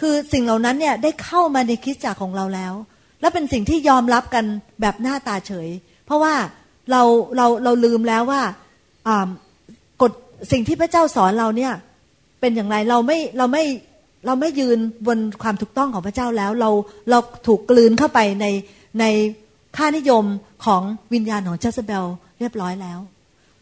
[0.00, 2.74] คือสิ่งเหล่านั้นเนี่ยได้เข้ามาในคริสตจักรของเราแล้ว
[3.20, 4.44] และเป็นสิ่งที่ยอมรับกัน
[4.80, 5.68] แบบหน้าตาเฉย
[6.06, 6.34] เพราะว่า
[6.90, 7.02] เรา
[7.36, 8.42] เราเราลืมแล้วว่า
[10.02, 10.12] กฎ
[10.52, 11.72] สิ่งที่พระเจ้าสอนเราเนี่ย
[12.40, 13.64] เป็นอย่างไรเราไม่เราไม่
[14.26, 16.70] เราไม่ยืนบนความถูกต้องของพระเจ้าแล้ว เรา
[17.10, 18.46] เราถูกกลืนเข้าไปใน
[19.00, 19.04] ใน
[19.76, 20.24] ค่านิยม
[20.64, 20.82] ของ
[21.14, 22.06] วิญญาณของเจสเบล
[22.38, 22.98] เรียบร้อยแล้ว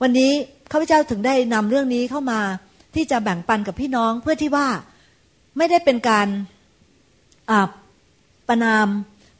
[0.02, 0.30] วันนี้
[0.72, 2.40] ข้าพเจ้าถึงได้นำเรื่องนี้เข้ามา
[2.94, 4.68] ที่จะแบ่งปันกับพี่น้องเพื่อที่ว่า
[5.56, 6.28] ไม่ได้เป็นการ
[8.48, 8.86] ประนาม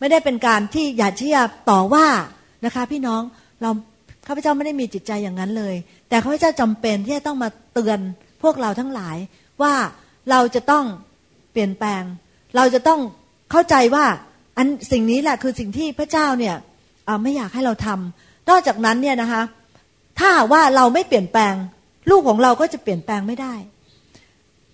[0.00, 2.06] ไม่ได้เป็นการที่อยากที่จะต่อว่า
[2.64, 3.22] นะคะ พี่น้อง
[3.62, 3.70] เรา
[4.26, 5.74] ข้าพเจ้าไม่ได้มีจิตใจอย่างนั้นเลย
[6.08, 7.98] แต่ข้าพเจ้าจำเป็นที่จะต้องมาเตือน
[8.42, 9.16] พวกเราทั้งหลาย
[9.62, 9.74] ว่า
[10.30, 10.84] เราจะต้อง
[11.54, 12.02] เปลี่ยนแปลง
[12.56, 13.00] เราจะต้อง
[13.50, 14.04] เข้าใจว่า
[14.56, 16.54] อันสิ่งนี้แหละคือสิ่งที่พระเจ้าเนี่ย
[17.22, 19.42] ไม่อยากให้เราทำนอกจากนั้นเนี่ยนะคะ
[20.18, 21.54] ถ้าว่าเราไม่เปลี่ยนแปลง
[22.10, 23.54] ลูกของเราก็จะเปลี่ยนแปลงไม่ได้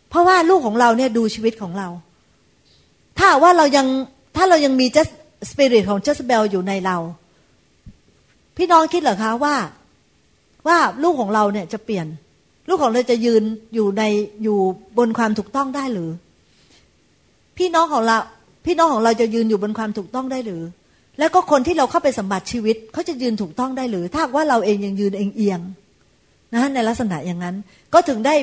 [0.09, 1.89] เพราะว่าลูกของเราเนี่ยดูชีวิตของเรา
[3.19, 3.87] ถ้าว่าเรายัง
[4.37, 4.99] ถ้าเรายังมีเจ
[5.49, 6.97] สปิริตของเจสเบลอยู่ในเรา
[8.57, 9.57] พี่น้องคิดเหรอคะว่า
[10.67, 12.07] ว่าลูกของเราเนี่ยจะเปลี่ยน
[12.69, 13.43] ลูกของเราจะยืน
[13.75, 14.03] อยู่ใน
[14.43, 14.59] อยู่
[14.99, 16.11] บนความถูกต้องได้หรือ
[17.61, 18.19] พี่น้องของเรา
[18.67, 20.63] พี่น้องของเราจะยืนอยู่บนความถูกต้องได้หรือ
[21.19, 25.61] แล้วก็คนที่เราเข้าไปสัมบัติชีวิตเขาจะยืนถูกต้องได้หรือ ถ้าว่าเราเองยังยืนเองเอียง
[26.55, 27.57] นะในลักษณะอย่างนั้น
[27.95, 28.35] ก็ถึงได้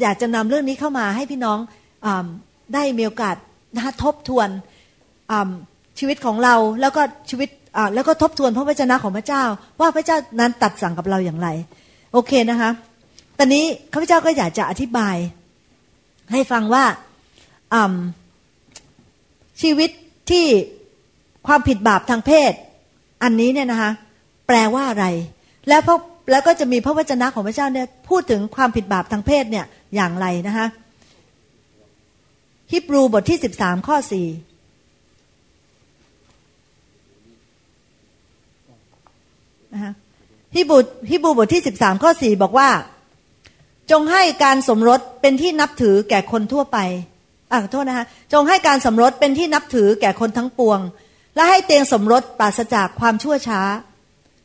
[0.00, 1.58] อยากจะนำเรื่องนี้เข้ามาให้พี่น้อง
[2.06, 2.08] อ
[2.74, 3.36] ได้มีโอกาส
[3.76, 4.48] นะทบทวน
[5.98, 7.48] ชีวิตของเราแล้วก็ชีวิต
[7.94, 9.42] แล้วก็ทบทวนพระวจนะของพระเจ้า
[9.80, 11.48] ว่าพระเจ้านั้นตัดสั่งกับเราอย่างไร
[12.12, 12.70] โอเคนะคะ
[13.38, 15.16] ตอนนี้ข้าพเจ้าก็อยากจะอธิบาย
[16.32, 16.84] ให้ฟังว่า
[19.62, 19.90] ชีวิต
[20.30, 20.46] ที่
[21.46, 22.52] ความผิดบาปทางเพศ
[23.22, 23.90] อันนี้เนี่ยนะคะ
[24.46, 25.06] แปลว่าอะไร
[25.68, 25.96] แล้วพระ
[26.30, 30.66] แล้วก็จะมีพระวจนะของพระเจ้าเนี่ยพูดถึงความผิดบาปทางเพศเนี่ยอย่างไรนะคะ
[32.72, 34.26] ฮิบรูบทที่สิบสามข้อสี่
[39.72, 39.92] นะคะ
[40.56, 40.78] ฮิบรู
[41.10, 42.68] ฮิบรูบทที่สิบสามข้อสี่บอกว่า
[43.90, 46.78] จงให้การสมรสเป็นที่นับถือแก่คนทั่วไป
[47.52, 50.80] อะโทษนะคะจงให้การสมรสเป็นที่นับถือแก่คนทั้งปวง
[51.34, 53.60] และให้เตียงสมรสปราศจากความชั่วช้า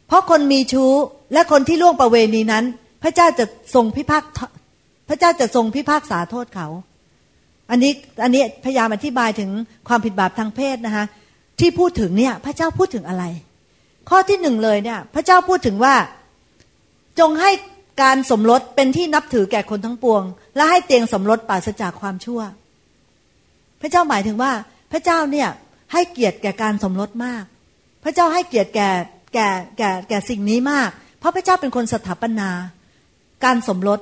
[0.08, 0.92] เพราะคนมีชู้
[1.34, 2.64] และคนที่ล่วงประเวณีนั้น
[3.04, 4.24] พระเจ้าจะทรงพิพาก
[5.10, 6.68] พระเจ้าจะทรงพิพากษาโทษเขา
[7.72, 7.92] อันนี้
[8.24, 9.50] อันนี้พยายามอธิบายถึง
[9.88, 11.06] ความผิดบาปทางเพศนะคะ
[11.60, 13.24] ที่พูดถึงเนี่ยพระเจ้าพูดถึงอะไร
[14.10, 15.96] ข้อที่หนึ่งเลยเนี่ย พระเจ้าพูดถึงว่า
[17.20, 17.52] จงให้
[18.02, 20.24] การสมรสเป็นที่นับถือแก่คนทั้งปวง
[20.56, 22.42] และให้เตียงสมรสปราศจากความชั่ว
[23.84, 24.52] พระเจ้าหมายถึงว่า
[24.92, 25.50] พระเจ้าเนี่ย
[25.94, 27.44] ให้เกียรติแก่การสมรสมาก
[28.04, 28.90] พระเจ้าให้เกียรติแก่
[29.34, 32.50] แก่แก่แก่สิ่งนี้มาก เพราะพระเจ้าเป็นคนสถาปนา
[33.46, 34.00] การสมรส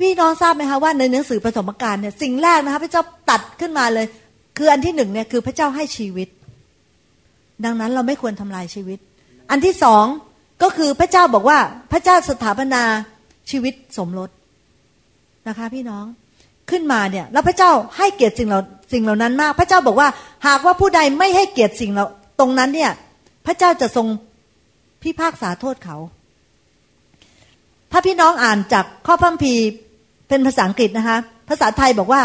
[0.00, 4.06] พี่น้องทราบไหมคะว่าในหนังสือประสมการเนี่ยสิ่งแรกนะคะพระเจ้าตัดขึ้นมาเลย
[4.56, 6.28] คืออันที่หนึ่งเนี่ยคือพระเจ้าให้ชีวิต
[7.64, 8.98] ดังนั้นเราไม่ควรทำลายชีวิต
[9.50, 10.04] อันที่สอง
[10.62, 11.58] ก็คือพระเจ้าบอกว่า
[11.92, 12.82] พระเจ้าสถาปนา
[13.50, 14.30] ชีวิตสมรส
[15.48, 16.04] นะคะ พี่น้อง
[16.70, 18.60] ขึ้นมาเนี่ยแล้วพระเจ้าให้เกียรติสิ่งเหล่า
[18.94, 20.08] สิ่งเหล่านั้นมาก พระเจ้าบอกว่า
[20.46, 22.04] หากว่าผู้ใดไม่ให้เกียรติสิ่งเรา
[22.40, 22.92] ตรงนั้นเนี่ย
[23.46, 24.06] พระเจ้าจะทรง
[25.02, 25.96] พิพากษาโทษเขา
[27.90, 29.54] ถ้าพี่น้องอ่านจากข้อพัมภี
[30.28, 32.22] เป็นภาษาอังกฤษนะคะ ภาษาไทยบอกว่า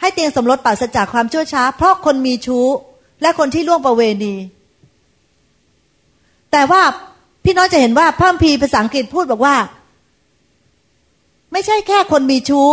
[0.00, 2.66] ให้เตียงสมรสปราศจากความชั่วช้า เพราะคนมีชู้
[3.22, 4.34] และคนที่ล่วงประเวณี
[6.52, 6.82] แต่ว่า
[7.44, 9.56] พี่น้องจะเห็นว่าพัมภีภาษาอังกฤษพูดบอกว่า
[11.52, 12.68] ไม่ใช่แค่คนมีชู้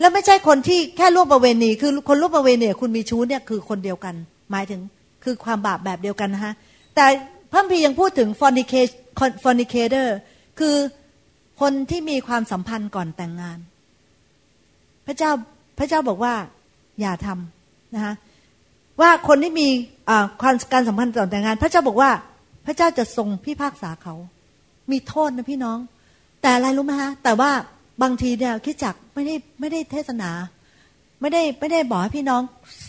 [0.00, 4.14] และไม่ใช่คนที่แค่ล่วงประเวณี คือคนล่วงประเวณีคุณมีชู้เนี่ยคือคนเดียวกัน
[4.50, 4.80] หมายถึง
[5.24, 6.52] คือความบาปแบบเดียวกันนะคะ
[6.94, 7.04] แต่
[7.50, 8.28] พระคัมภียังพูดถึง
[9.44, 10.08] fornicator
[10.58, 10.76] คือ
[11.60, 13.58] คนที่มีความสัมพันธ์ก่อนแต่งงาน
[15.06, 15.30] พระเจ้า
[15.78, 16.34] พระเจ้าบอกว่า
[17.00, 18.14] อย่าทำนะคะ
[19.00, 19.68] ว่าคนที่มี
[20.42, 22.10] ความการสัมพันธ์ก่อนแต่งงาน พระเจ้าบอกว่า
[22.66, 24.14] พระเจ้าจะทรงพิพากษาเขา
[24.90, 25.78] มีโทษนะพี่น้อง
[26.42, 27.50] แต่อะไรรู้ไหมฮะแต่ว่า
[28.02, 30.30] บางทีเนี่ยคิดจักไม่ได้ไม่ได้เทศนา
[31.20, 32.42] ไม่ได้ไม่ได้บอกให้พี่น้อง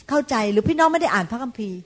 [0.10, 1.80] เข้าใจ หรือพี่น้องไม่ได้อ่านพระคัมภีร์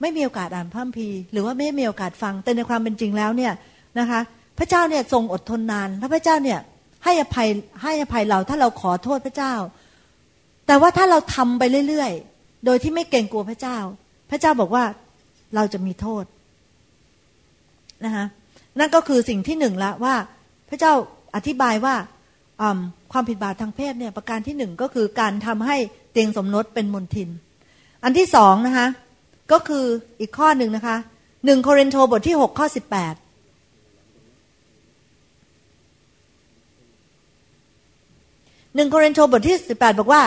[0.00, 3.52] ไม่มีโอกาสอ่านพระคัมภีร์ หรือว่าไม่มีโอกาสฟังแต่ในความเป็นจริงแล้วเนี่ย
[3.98, 4.20] นะคะ
[4.58, 6.58] พระเจ้าเนี่ยทรงอดทนนาน แล้วพระเจ้าเนี่ย
[7.04, 7.48] ให้อภัย
[7.82, 9.54] ให้อภัยเราถ้าเราขอโทษพระเจ้า
[10.66, 13.78] แต่ว่าถ้าเราทำไปเรื่อยๆ โดยที่ไม่เกรงกลัวพระเจ้า
[14.30, 14.84] พระเจ้าบอกว่า
[15.54, 16.24] เราจะมีโทษ
[18.04, 18.24] นะคะ
[18.78, 20.14] นั่นก็คือสิ่งที่หนึ่งละว่า
[20.68, 20.92] พระเจ้า
[21.36, 21.94] อธิบายว่า
[23.12, 25.76] ความผิดบาปทางเพศเนี่ยประการที่หนึ่งก็คือการทำให้
[26.12, 27.28] เตียงสมนสเป็นมนทิน
[28.04, 28.86] อันที่สองนะคะ
[29.52, 29.84] ก็คือ
[30.20, 30.96] อีกข้อหนึ่งนะคะ
[31.44, 33.14] หนึ่งโครินโตบทที่หกข้อสิบแปด
[38.74, 40.22] หนึ่งโครินโตบทที่สิบแปดบอกว่า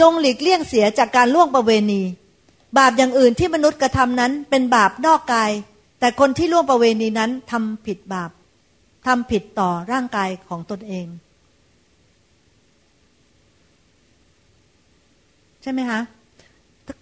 [0.00, 2.02] จงหลีกเลี่ยงเสียจากการล่วงประเวณี
[2.78, 5.50] บาปอย่างอื่นที่มนุษย์กระทำนั้นเป็นบาปนอกกาย
[6.00, 8.30] แต่คนที่ล่วงประเวณีนั้นทำผิดบาป
[9.06, 11.06] ทำผิดต่อร่างกายของตนเอง
[15.62, 16.00] ใช่ไหมคะ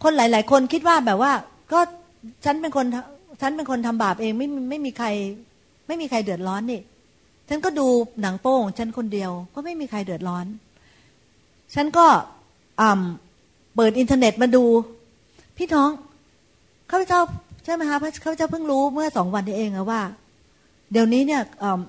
[0.03, 1.33] คนหลาย ๆ คนคิดว่าแบบว่า
[1.73, 1.81] ก็
[2.44, 2.87] ฉันเป็นคน
[3.40, 5.09] ฉันเป็นคนทำบาปเองไม่ไม่มีใคร
[5.87, 6.81] ไม่มีใครเดือดร้อนนี่
[7.49, 7.87] ฉันก็ดู
[8.23, 10.47] หนังโป้งฉันคนเดียว ก็ไม่มีใครเดือดร้อน
[11.75, 12.07] ฉันก็
[13.75, 14.64] เปิดอินเทอร์เน็ตมาดู
[15.57, 15.90] พี่น้อง
[16.90, 17.21] ข้าพเจ้า
[17.64, 20.01] ใช่ไหมคะข้าพเจ้าเพิ่งรู้เมื่อสองวันนี้เองอะว่า
[20.92, 21.42] เดี๋ยวนี้เนี่ย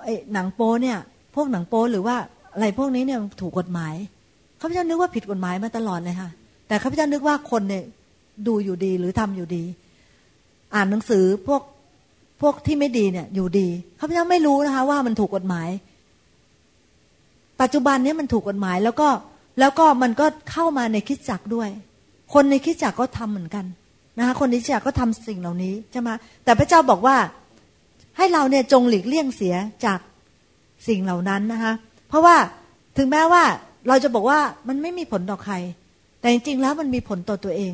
[0.04, 0.98] ไอ้หนังโป้เนี่ย
[1.36, 2.16] พวกหนังโป้หรือว่า
[2.54, 3.96] อะไรพวกนี้เนี่ยถูกกฎหมาย
[4.60, 6.30] ข้าพเจ้านึกว่าผิดกฎหมายมาตลอดเลยค่ะ
[6.70, 7.84] แต่ข้าพเจ้านึกว่าคนเนี่ย
[8.48, 9.64] ดูอยู่ดีหรือทำอยู่ดี
[10.76, 11.62] อ่านหนังสือพวก
[12.42, 13.68] พวกที่ไม่ดีเนี่ย อยู่ดี
[14.00, 15.70] ข้าพเจ้าไม่รู้นะคะ ว่ามันถูกกฎหมาย
[17.62, 19.10] ปัจจุบันนี้มันถูกกฎหมาย แล้วก็
[19.60, 21.70] แล้วก็มันก็เข้ามาในคิดจักด้วย
[22.34, 23.66] คนในคิดจักก็ทำเหมือนกัน
[24.18, 26.10] นะคะคนในคิดจักก็ทำสิ่งเหล่านี้ใช่ไหม
[26.44, 27.18] แต่พระเจ้าบอกว่า
[28.18, 29.56] ให้เราเนี่ยจงหลีกเลี่ยงเสีย
[29.86, 30.00] จาก
[30.88, 31.74] สิ่งเหล่านั้นนะคะ
[32.10, 32.36] เพราะว่า
[32.98, 33.44] ถึงแม้ว่า
[33.88, 35.54] เราจะบอกว่ามันไม่มีผลต่อใคร
[36.20, 37.74] แต่จริงๆแล้วมันมีผลต่อตัวเอง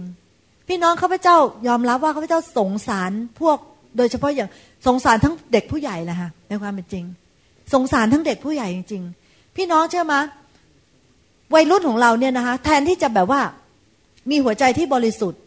[0.67, 3.57] พี่น้องข้าพเจ้ายอมรับว่าข้าพเจ้าสงสารพวก
[3.97, 4.49] โดยเฉพาะอย่าง
[4.87, 7.05] สงสารทั้งเด็กผู้ใหญ่แหละค่ะในความเป็นจริง
[7.73, 10.15] สงสารทั้งเด็กผู้ใหญ่จริง ๆ พี่น้องเชื่อไหม
[11.53, 13.41] วัยรุ่นของเราเนี่ยนะคะแทนที่จะแบบว่า
[14.29, 15.39] มีหัวใจที่บริสุทธิ์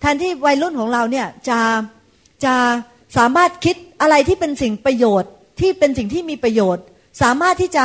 [0.00, 1.58] แทนที่วัยรุ่นของเราเนี่ยจะ
[2.44, 2.54] จะ
[3.16, 6.84] สามารถคิดอะไรที่เป็นสิ่งประโยชน์ที่เป็นสิ่งที่มีประโยชน์
[7.22, 7.84] สามารถที่จะ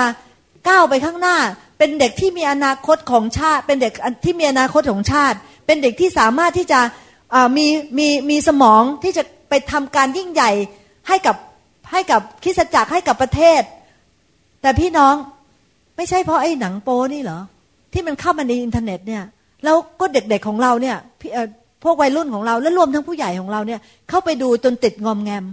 [0.68, 1.38] ก้าวไปข้างหน้า
[1.84, 6.80] เป็นเด็กที่มีอนาคตของชาติ เป็นเด็กที่มีอนาคตของชาติ เป็นเด็กที่สามารถที่จะ
[7.58, 7.68] มี
[7.98, 10.52] มีมีสมองที่จะไปทำการยิ่งใหญ่
[11.08, 11.36] ให้กับ
[11.92, 13.62] ให้กับคิสจักรให้กับประเทศ
[14.62, 15.16] แต่พี่น้อง
[15.98, 17.40] ไม่ใช่เพราะไอ้หนังโป้นี่เหรอ
[17.94, 19.24] ที่มันเข้ามาในอินเทอร์เน็ตเนี่ย
[19.64, 20.98] แล้วก็เด็กๆของเราเนี่ย
[21.84, 25.46] พวกวัยรุ่นของเราและรวมทั้งผู้ใหญ่ของเราเนี่ยเข้าไปดูจนติดงอมแงม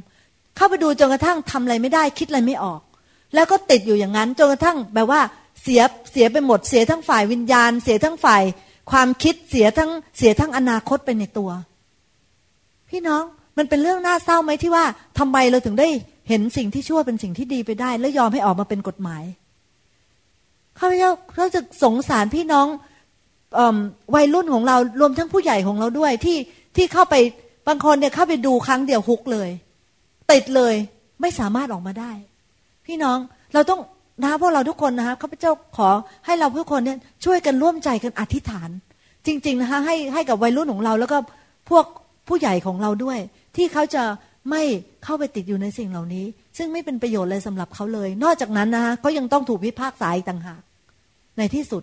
[0.57, 2.81] เข้าไปดูจนกระทั่งทำอะไรไม่ได้คิดอะไรไม่ออก
[3.35, 5.21] แล้วก็ติดอยู่อย่างนั้นจนกระทั่งแบบว่า
[5.63, 8.43] เสียเสียไปหมด เสียทั้งฝ่ายวิญญาณ เสียทั้งฝ่าย
[8.91, 11.51] ความคิดเสียทั้งเสียทั้งอนาคตไปในตัว
[12.91, 13.23] พี่น้อง
[13.59, 14.85] มันเป็นเรื่องน่าเศร้าไหมที่ว่า
[15.19, 15.89] ทำไมเราถึงได้
[16.29, 19.25] เห็นสิ่งที่ชั่วเป็นสิ่งที่ดีไปได้ แล้วยอมให้ออกมาเป็นกฎหมาย
[20.79, 22.67] ข้าพเจ้าเราจะสงสารพี่น้อง
[24.15, 26.39] วัยรุ่นของเรารวมทั้งผู้ใหญ่ของเราด้วยที่
[26.77, 27.15] ที่เข้าไป
[27.69, 29.51] บางคนเนี่ยเข้าไปดูครั้งเดียวฮุกเลย
[30.31, 30.75] ติดเลย
[31.21, 32.13] ไม่สามารถออกมาได้
[32.87, 33.19] พี่น้อง
[33.55, 33.81] เราต้อง
[34.23, 35.89] นะพวกเราทุกคนนะคะข้าพเจ้าขอ
[36.27, 38.71] ให้เราทุกคนเนี่ยช่วยกันร่วมใจกันอธิษฐาน
[39.27, 41.19] จริงๆนะคะให้ให้กับวัยรุ่นของเราแล้วก็
[41.71, 41.85] พวก
[42.29, 43.19] ผู้ใหญ่ของเราด้วย
[43.57, 44.05] ที่เขาจะ
[44.51, 44.63] ไม่
[45.05, 46.25] เข้าไปติดอยู่ในสิ่งเหล่านี้
[46.59, 50.61] ซึ่งไม่เป็นประโยชน์เลยสำหรับเขาเลย นอกจากนั้นนะคะเขายังต้องถูกพิพากษาอีกต่างหาก
[51.39, 51.83] ในที่สุด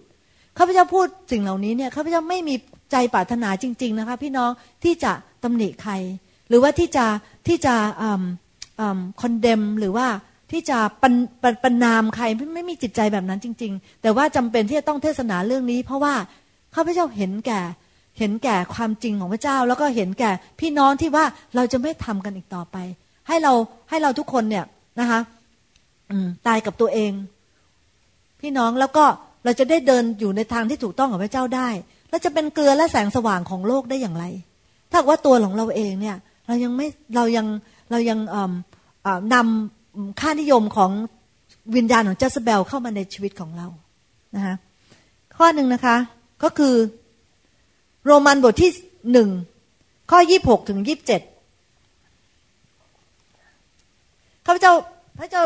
[0.57, 2.55] ข้าพเจ้าพูดสิ่งเหล่านี้เนี่ยข้าพเจ้าไม่มี
[2.91, 4.51] ใจปรารถนาจริง ๆนะคะ พี่น้อง
[4.83, 5.13] ที่จะ
[5.43, 5.93] ตำหนิใคร
[6.49, 7.05] หรือว่าที่จะ
[7.47, 7.75] ที่จะ
[9.21, 10.07] คอนเดมหรือว่า
[10.51, 16.13] ที่จะปันปปนนามใครไม่ไม่มีจิตใจแบบนั้นจริง ๆ แต่ว่าจำเป็นที่จะต้องเทศนาเรื่องนี้ เพราะว่า
[16.75, 17.61] ข้าพเจ้าเห็นแก่
[18.19, 21.25] เห็นแก่ความจริงของพระเจ้า แล้วก็เห็นแก่พี่น้องที่ว่า
[21.55, 22.77] เราจะไม่ทำกันอีกต่อไป
[23.27, 23.53] ให้เรา
[23.89, 24.65] ให้เราทุกคนเนี่ย
[24.99, 25.19] นะคะ
[26.47, 27.11] ตายกับตัวเอง
[28.41, 29.05] พี่น้องแล้วก็
[29.45, 31.69] เราจะได้เดินอยู่ในทางที่ถูกต้องกับพระเจ้าได้
[32.09, 34.25] เราจะเป็นเกลือและแสงสว่างของโลกได้อย่างไร
[34.91, 36.17] ถ้าว่าตัวของเราเองเนี่ย
[36.47, 37.47] เรายังไม่เรายัง
[37.91, 38.19] เรายัง
[39.33, 39.74] นำ
[40.19, 40.91] ค่านิยมของ
[41.75, 43.67] วิญญาณของเจสเบลเข้ามาในชีวิตของเรา
[44.35, 44.55] นะคะ
[45.37, 45.95] ข้อหนึ่งนะคะ
[46.43, 46.75] ก็คือ
[48.05, 48.71] โรมันบทที่
[49.11, 49.29] หนึ่ง
[50.11, 51.21] ข้อยี่หกถึงยี่บเจ็ด
[54.45, 54.73] ข้าพเจ้า
[55.17, 55.43] พระเจ้า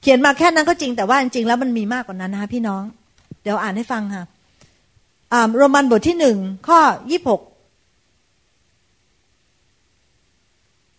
[0.00, 2.82] เขียนมาแค่นั้นก็จริงแต่ว่าจริงๆแล้วมันมีมากกว่านั้นนะคะพี่น้อง
[3.42, 4.24] เดี๋ยวอ่านให้ฟังค่ะ
[5.56, 6.36] โรมันบทที่หนึ่ง
[6.68, 6.78] ข้อ
[7.10, 7.40] ยี่หก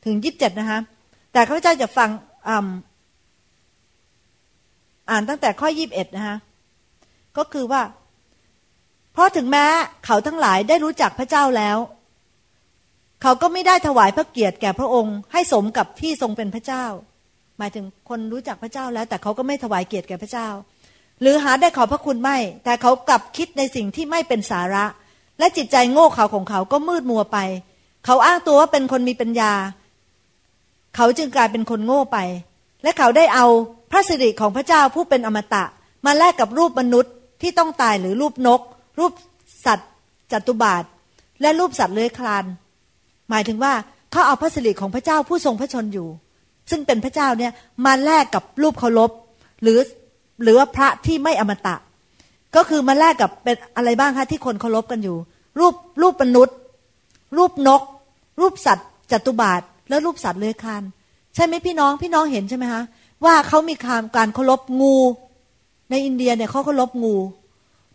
[0.05, 0.79] ถึงยี่บเจ็ดนะคะ
[1.35, 2.09] แต่ข้าพเจ้าจะฟัง
[5.09, 6.37] อ่านตั้งแต่ข้อยี่บเอ็ดนะคะ
[7.37, 7.81] ก็คือว่า
[9.13, 9.65] เพราะถึงแม้
[10.05, 11.77] เขาทั้งหลายได้รู้จักพระเจ้าแล้ว
[13.21, 16.85] เขาก็ไม่ได้ถวายพระเกียรติแก่พระองค์ ให้สมกับที่ทรงเป็นพระเจ้า
[17.57, 20.47] หมายถึงคนรู้จักพระเจ้าแล้ว แต่เขาก็ไม่ถวายเกียรติแก่พระเจ้า
[21.21, 24.85] หรือหาได้ขอพระคุณไม่ แต่เขากลับคิดในสิ่งที่ไม่เป็นสาระ
[25.39, 27.37] และจิตใจโง่เขลาของเขาก็มืดมัวไป
[28.05, 29.53] เขาอ้างตัวว่าเป็นคนมีปัญญา
[30.95, 32.17] เขาจึงกลายเป็นคนโง่ไป
[32.83, 33.45] และเขาได้เอา
[33.91, 35.63] พระสิริของพระเจ้าผู้เป็นอมตะ
[36.05, 38.61] มาแลกกับรูปมนุษย์ที่ต้องตายหรือรูปนก
[38.99, 39.13] รูป
[39.65, 39.91] สัตว์
[40.31, 40.83] จัตุบาท
[41.41, 42.45] และรูปสัตว์เลื้อยคลาน
[43.29, 43.73] หมายถึงว่า
[44.11, 46.07] เขาเอาพระสิริของพระเจ้าผู้ทรงพระชนอยู่
[46.69, 47.51] ซึ่งเป็นพระเจ้าเนี่ย
[47.85, 49.11] มาแลกกับรูปเคารพ
[49.61, 49.79] หรือ
[50.43, 51.75] หรือว่าพระที่ไม่อมตะ
[52.55, 55.17] ก็คือมาแลกกับเป็นอะไรบ้างคะที่คนเคารพกันอยู่
[55.59, 56.57] รูปรูปมนุษย์
[57.37, 57.81] รูปนก
[58.39, 60.83] รูปสัตว์จัตุบาท และรูปสัตว์เลื้อยคาน
[61.35, 62.83] ใช่ไหมพี่น้องพี่น้องเห็นใช่ไหมคะ
[63.25, 63.75] ว่าเขามี
[64.15, 64.95] การเคารพงู
[65.91, 67.15] ในอินเดียเนี่ยเขาเคารพงู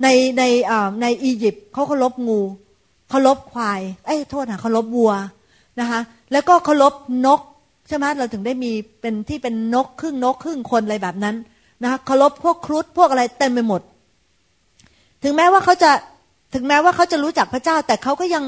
[0.02, 2.40] ในในอ่าในอียิปต์เขาเคารพงู
[3.08, 5.12] เคารพควายเอ้โทษนะเคารพวัว
[5.80, 6.00] นะคะ
[6.32, 6.94] แล้วก็เคารพ
[7.26, 7.40] นก
[7.88, 11.36] ใช่ไหมเราถึงได้มีเป็นที่เป็นนกครึ่งนกครึ่งคนอะไรแบบนั้น
[11.82, 13.80] นะคะเคารพพวกครุฑพวกอะไรเต็มไปหมด
[15.22, 15.90] ถึงแม้ว่าเขาจะ
[16.54, 18.44] ถึงแม้ว่าเขาจะรู้จักพระเจ้า แต่เขาก็ยัง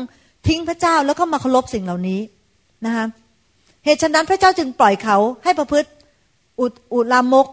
[0.46, 2.20] ทิ้งพระเจ้าแล้วก็มาเคารพสิ่งเหล่านี้
[2.86, 3.04] นะคะ
[3.84, 5.88] เหตุฉะนั้นพระเจ้าจึงปล่อยเขาให้ประพฤติ
[6.60, 7.46] อุอุลามก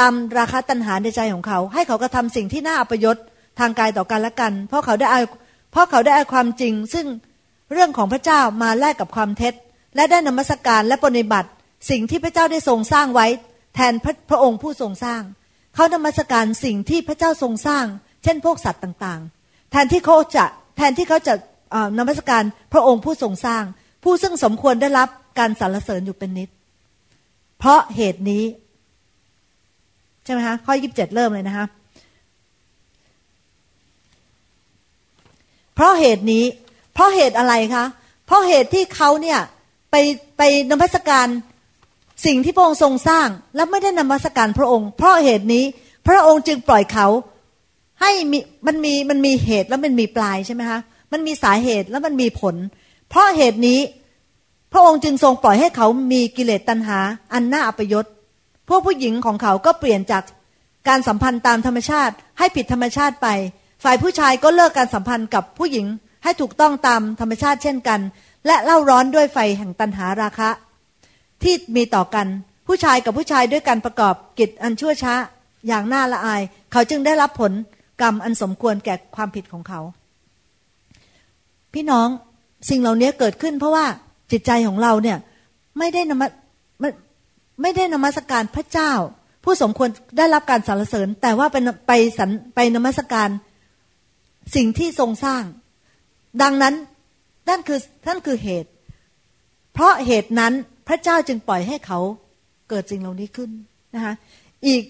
[0.00, 3.16] ตามราคาตัณหาในใจของเขา ให้เขากระทาสิ่งที่น่าอัปยศ
[3.58, 5.20] ทางกายต่อกันและกัน เพราะเขาได้เอา
[5.72, 7.06] เพราะเขาได้เอาความจริง ซึ่ง
[7.72, 9.54] เรื่องของพระเจ้ามาแลกกับความเท็จ
[9.96, 11.48] และได้นมัสการและปฏิบัติ
[11.90, 13.26] สิ่งที่พระเจ้าได้ทรงสร้างไว้
[13.74, 15.22] แทนพระพระองค์ผู้ทรงสร้าง
[15.74, 17.84] เขานมัสการสิ่งที่พระเจ้าทรงสร้าง
[18.22, 20.44] เช่นพวกสัตว์ต่างๆ แทนที่เขาจะ
[20.76, 21.34] แทนที่เขาจะ
[21.98, 22.42] นมัสการ
[22.72, 23.64] พระองค์ผู้ทรงสร้าง
[24.04, 25.08] ผู้ซึ่งสมควรได้รับ
[25.38, 26.48] การสรรเสริญอยู่เป็นนิด
[27.58, 28.44] เพราะเหตุนี้
[30.24, 31.66] ใช่ไหมคะข้อยีิบเจ็ดเริ่มเลยนะคะ
[35.74, 36.44] เพราะเหตุนี้
[36.94, 37.84] เพราะเหตุอะไรคะ
[38.26, 39.38] เพราะเหตุที่เขาเนี่ย
[39.90, 39.94] ไป
[40.36, 41.26] ไปนมัสการ
[42.26, 45.64] สิ่งที่พระองค์ทรงสร้าง และไม่ได้นมัสการพระองค์ เพราะเหตุนี้
[46.06, 47.06] พระองค์จึงปล่อยเขา
[48.00, 50.80] ให้มีมันมีมันมีเหตุแล้วมันมีปลายใช่ไหมคะ
[51.12, 52.54] มันมีสาเหตุแล้วมันมีผล
[53.08, 53.80] เพราะเหตุนี้
[54.76, 56.98] พระองค์จึงทรงปล่อยให้เขามีกิเลสตัณหา
[57.32, 58.06] อันน่าอัปยศ
[58.68, 60.22] พวกผู้หญิงของเขาก็เปลี่ยนจาก
[60.88, 63.28] การสัมพันธ์ตามธรรมชาติ ให้ผิดธรรมชาติไป
[63.84, 65.86] ฝ่ายผู้ชายก็เลิกการสัมพันธ์กับผู้หญิง
[66.24, 68.00] ให้ถูกต้องตามธรรมชาติเช่นกัน
[68.46, 70.50] และเล่าร้อนด้วยไฟแห่งตันหาราคะ
[71.42, 72.26] ที่มีต่อกัน
[72.66, 75.14] ผู้ชายกับผู้ชายด้วยกันประกอบกิจอันชั่วช้า
[75.68, 77.52] อย่างน่าละอาย เขาจึงได้รับผล
[78.00, 79.80] กรรมอันสมควรแก่ความผิดของเขา
[81.74, 82.08] พี่น้อง
[82.70, 83.86] สิ่งเหล่านี้เกิดขึ้นเพราะว่า
[84.30, 85.18] จิตใจของเราเนี่ย
[85.78, 86.28] ไม่ได้นำมา
[87.62, 88.92] ไม่ได้นมัสการพระเจ้า
[89.44, 91.56] ผู้สมควรได้รับการสรรเสริญ แต่ว่าไป
[91.88, 93.28] ไปสันไปนมัสการ
[94.54, 95.44] สิ่งที่ทรงสร้าง
[96.42, 96.74] ดังนั้น
[97.48, 98.70] นั่นคือนั่นคือเหตุ
[99.72, 100.52] เพราะเหตุนั้น
[100.88, 101.98] พระเจ้าจึงปล่อยให้เขา
[102.68, 103.50] เกิดสิ่งเหล่านี้ขึ้น
[103.94, 104.14] นะคะ
[104.66, 104.82] อีก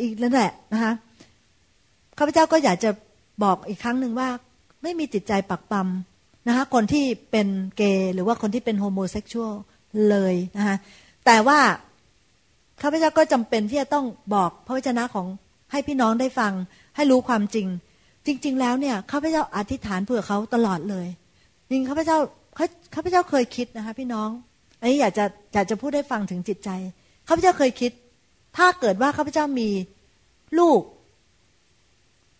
[0.00, 0.92] อีกแล้วแหละนะคะ
[2.18, 2.90] ข้าพเจ้าก็อยากจะ
[3.42, 4.28] บอกอีกครั้งหนึ่งว่า
[4.82, 5.88] ไม่มีจิตใจปรักปรำ
[6.48, 9.54] นะคะคนที่เป็นเกย์หรือว่าคนที่เป็น homosexual
[10.10, 10.76] เลยนะคะ
[11.26, 11.58] แต่ว่า
[12.82, 15.26] ข้าพเจ้าก็จำเป็นที่จะต้องบอกพระวจนะของ
[15.70, 16.52] ให้พี่น้องได้ฟัง
[16.96, 17.66] ให้รู้ความจริง
[18.26, 21.06] จริง ๆ แล้วเนี่ยข้าพเจ้าอธิษฐานเผื่อเขาตลอดเลย
[21.70, 22.18] จริงข้าพเจ้า
[22.94, 24.28] ข้าพเจ้าเคยคิดนะคะพี่น้อง
[24.80, 25.24] อันนี้อยากจะ
[25.54, 26.70] อยากจะพูดได้ฟังถึงจิตใจ
[27.28, 27.92] ข้าพเจ้าเคยคิด
[28.56, 29.68] ถ้าเกิดว่าข้าพเจ้ามี
[30.58, 30.80] ลูก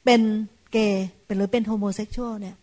[0.05, 0.21] เป็น
[0.73, 2.57] เกย์เป็นหรือเป็น homosexual เนี่ย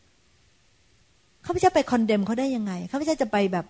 [1.46, 3.66] ข้าพเจ้าไป condemn เขาได้ยังไงข้าพเจ้าจะไปแบบ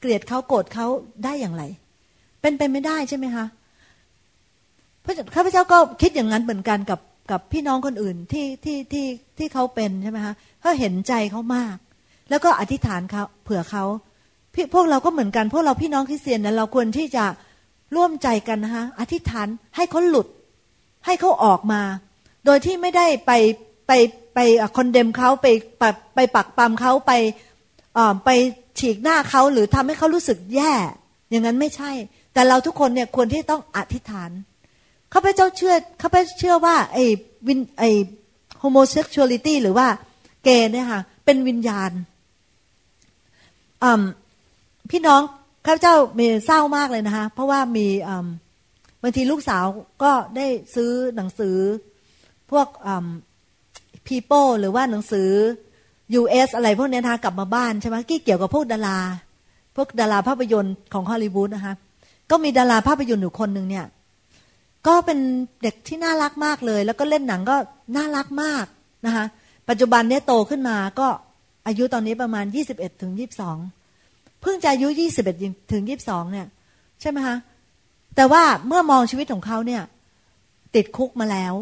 [0.00, 0.86] เกลียดเขาโกรธเขา
[1.24, 1.62] ได้อย่างไร
[2.40, 3.44] เป็นไปไม่ได้ใช่ไหมคะ
[5.04, 7.00] พระข้าพเจ้าก็คิดอย่างนั้นเหมือนกันกับ
[7.30, 9.06] กับพี่น้องคนอื่นที่ที่ที่
[9.38, 11.76] ที่เขาเป็นใช่ไหมคะเขาเห็นใจเขามาก
[12.30, 13.84] แล้วก็อธิษฐานเขาเผื่อเขา
[14.74, 17.24] พวกเราก็เหมือนกัน พวกเราพี่น้องคริสเตียนนะเราควรที่จะ
[17.96, 20.28] ร่วมใจกันนะคะอธิษฐานให้เขาหลุด
[21.06, 21.82] ให้เขาออกมา
[22.44, 23.32] โดยที่ไม่ได้ไป
[23.88, 23.92] ไป
[24.34, 24.38] ไป
[24.76, 25.46] คอนเดมเขาไป
[25.78, 25.82] ไป
[26.14, 27.12] ไปปักปามเขาไป
[28.24, 28.30] ไป
[28.78, 30.72] ฉีกหน้าเขาหรือทำให้เขารู้สึกแย่
[31.30, 31.90] อย่างนั้นไม่ใช่
[32.34, 34.30] แต่เราทุกคนเนี่ยควรที่ต้องอธิษฐาน
[35.12, 37.04] ข้าพเจ้าเชื่อข้าพเจ้าเชื่อว่าไอ้
[37.46, 37.90] วิญไอ้
[38.58, 39.86] homosexuality หรือว่า
[40.44, 41.90] เกย์เนี่ยค่ะเป็นวิญญาณ
[44.90, 45.22] พี่น้อง
[45.66, 47.86] ข้าพเจ้ามีเศร้ามากเลยนะคะ เพราะว่ามี
[49.02, 49.64] บางทีลูกสาว
[50.02, 51.56] ก็ได้ซื้อหนังสือ
[52.50, 52.68] พวก
[54.08, 55.30] People หรือว่าหนังสือ
[56.20, 58.98] Us อะไรพวกนี้นะคะกลับมาบ้านใช่ไหมที่เกี่ยวกับพวกดารา
[59.76, 61.74] พวกดาราภาพยนตร์ของฮอลลีวูดนะคะ
[62.30, 63.86] ก็มีดาราภาพยนตร์อยู่คนหนึ่งเนี่ย
[64.86, 65.18] ก็เป็น
[65.62, 67.56] เด็กที่น่ารักมากเลย แล้วก็เล่นหนังก็
[67.96, 68.66] น่ารักมาก
[69.06, 69.24] นะคะ
[69.68, 71.08] ปัจจุบันเนี่ยโตขึ้นมาก็
[71.66, 72.44] อายุตอนนี้ประมาณ
[72.74, 73.12] 21ถึง
[73.76, 74.88] 22 เพิ่งจะอายุ
[75.30, 76.46] 21ถึง22 เนี่ย
[77.00, 77.36] ใช่ไหมคะ
[78.16, 79.82] แต่ว่าเมื่อมองชีวิตของเขาเนี่ย
[80.74, 81.54] ติดคุกมาแล้ว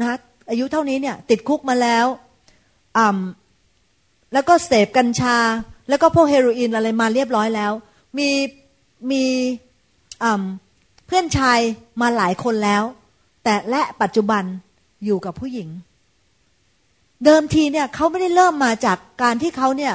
[0.00, 0.16] นะคะ
[0.50, 2.06] อายุเท่านี้เนี่ย ติดคุกมาแล้ว
[2.98, 3.18] อ่า
[4.32, 5.36] แล้วก็เสพกัญชา
[5.88, 7.72] แล้วก็พวกเฮโรอีนอะไรมาเรียบร้อยแล้ว
[8.18, 8.28] มี
[9.10, 9.24] มี
[10.22, 10.42] อ่า
[11.06, 11.58] เพื่อนชาย
[12.00, 12.82] มาหลายคนแล้ว
[13.44, 14.44] แต่และปัจจุบัน
[15.04, 15.68] อยู่กับผู้หญิง
[17.24, 19.94] เดิมทีเนี่ยเขาไม่ได้เริ่มมาจากการที่เขาเนี่ย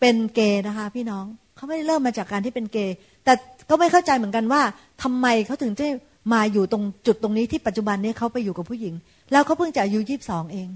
[0.00, 1.24] เป็นเกย์นะคะ พี่น้อง
[1.56, 3.32] เขาไม่ได้เริ่มมาจากการที่เป็นเกย์แต่
[3.68, 4.62] ก็ไม่เข้าใจเหมือนกันว่า
[5.02, 5.88] ทำไมเขาถึงได้
[6.32, 8.94] มาอยู่ตรงจุดตรงนี้ที่ปัจจุบันนี้เขาไปอยู่กับผู้หญิง
[9.32, 10.68] แล้วเขาเพิ่งจะอายุยี่สิบสองเอง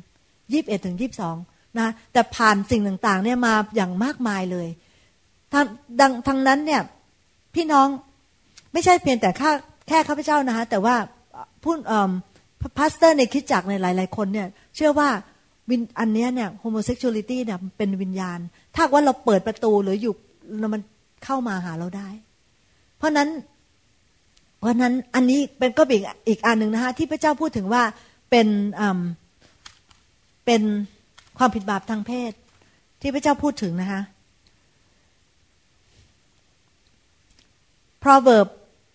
[0.53, 1.37] ยี่บเอ็ดถึงยี่บสอง
[1.79, 4.69] นะแต่ผ่านสิ่งต่างๆเนี่ยมาอย่างมากมายเลย
[5.53, 5.65] ทาง
[6.01, 6.83] ดังทางนั้นเนี่ย
[7.55, 7.89] พี่น้อง
[8.73, 9.51] ไม่ใช่เพียงแต่ค่า
[9.89, 10.97] แค่ข้าพเจ้านะคะแต่ว่า
[11.63, 11.75] ผู้
[12.79, 15.09] pastor ในคริสตจักรในหลาย ๆ คนเนี่ยเชื่อว่า
[15.71, 18.39] วิญญาณนี้เนี่ย homosexuality เนี่ยเป็นวิญญาณ
[18.75, 20.15] ถ้าว่าเราเปิดประตูหรืออยู่
[20.75, 20.83] มัน
[21.25, 22.09] เข้ามาหาเราได้
[22.99, 23.29] เพราะนั้น
[24.65, 27.83] เพราะนั้นอันนี้เป็นก็อีกอีกอันหนึ่งนะคะที่พระเจ้าพูดถึงว่า
[28.31, 28.49] เป็น
[30.47, 30.63] เป็น
[31.39, 32.33] ความผิดบาปทางเพศ
[33.01, 34.01] ที่พระเจ้าพูดถึงนะคะ
[38.03, 38.49] proverb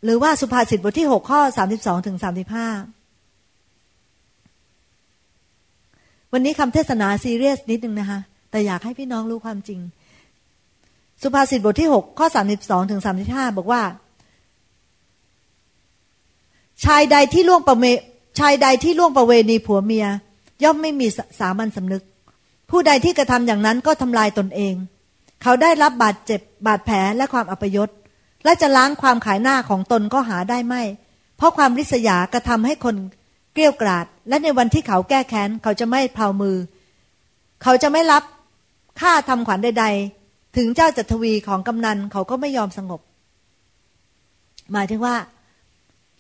[0.03, 2.67] หรือว่าสุภาษิตบทที่หกข้อสามสิบสองถึงสามสิบห้า
[6.33, 8.19] วันนี้คำเทศนาซีเรียสนิดนึงนะคะ
[8.51, 9.79] แต่อยากให้พี่น้องรู้ความจริง
[11.21, 13.83] สุภาษิตบทที่หกข้อสามสิบสองถึงสามสิบห้าบอกว่า
[16.85, 17.85] ชายใดที่ล่วงประเม
[18.39, 20.07] ชายใดที่ล่วงประเวณีผัวเมีย
[20.63, 21.07] ย่อมไม่มี
[21.39, 22.03] สามัญสำนึก
[22.69, 24.75] ผู้ใดที่กระทำอย่างนั้นก็ทำลายตนเอง
[25.41, 27.89] เขาได้รับบาดเจ็บบาดแผลและความอัปยศ
[28.43, 30.83] และจะล้างความขายหน้าของตนก็หาได้ไม่
[31.37, 32.95] เพราะความริษยากระทำให้คน
[33.53, 36.57] เกลี้ยกราด และในวันที่เขาแก้แค้น เขาจะไม่เพลามือ
[37.63, 38.23] เขาจะไม่รับ
[39.01, 39.85] ค่าทำขวัญใด
[40.21, 43.01] ๆ ถึงเจ้าจัตวีของกำนันเขาก็ไม่ยอมสงบ
[44.73, 45.15] หมายถึงว่า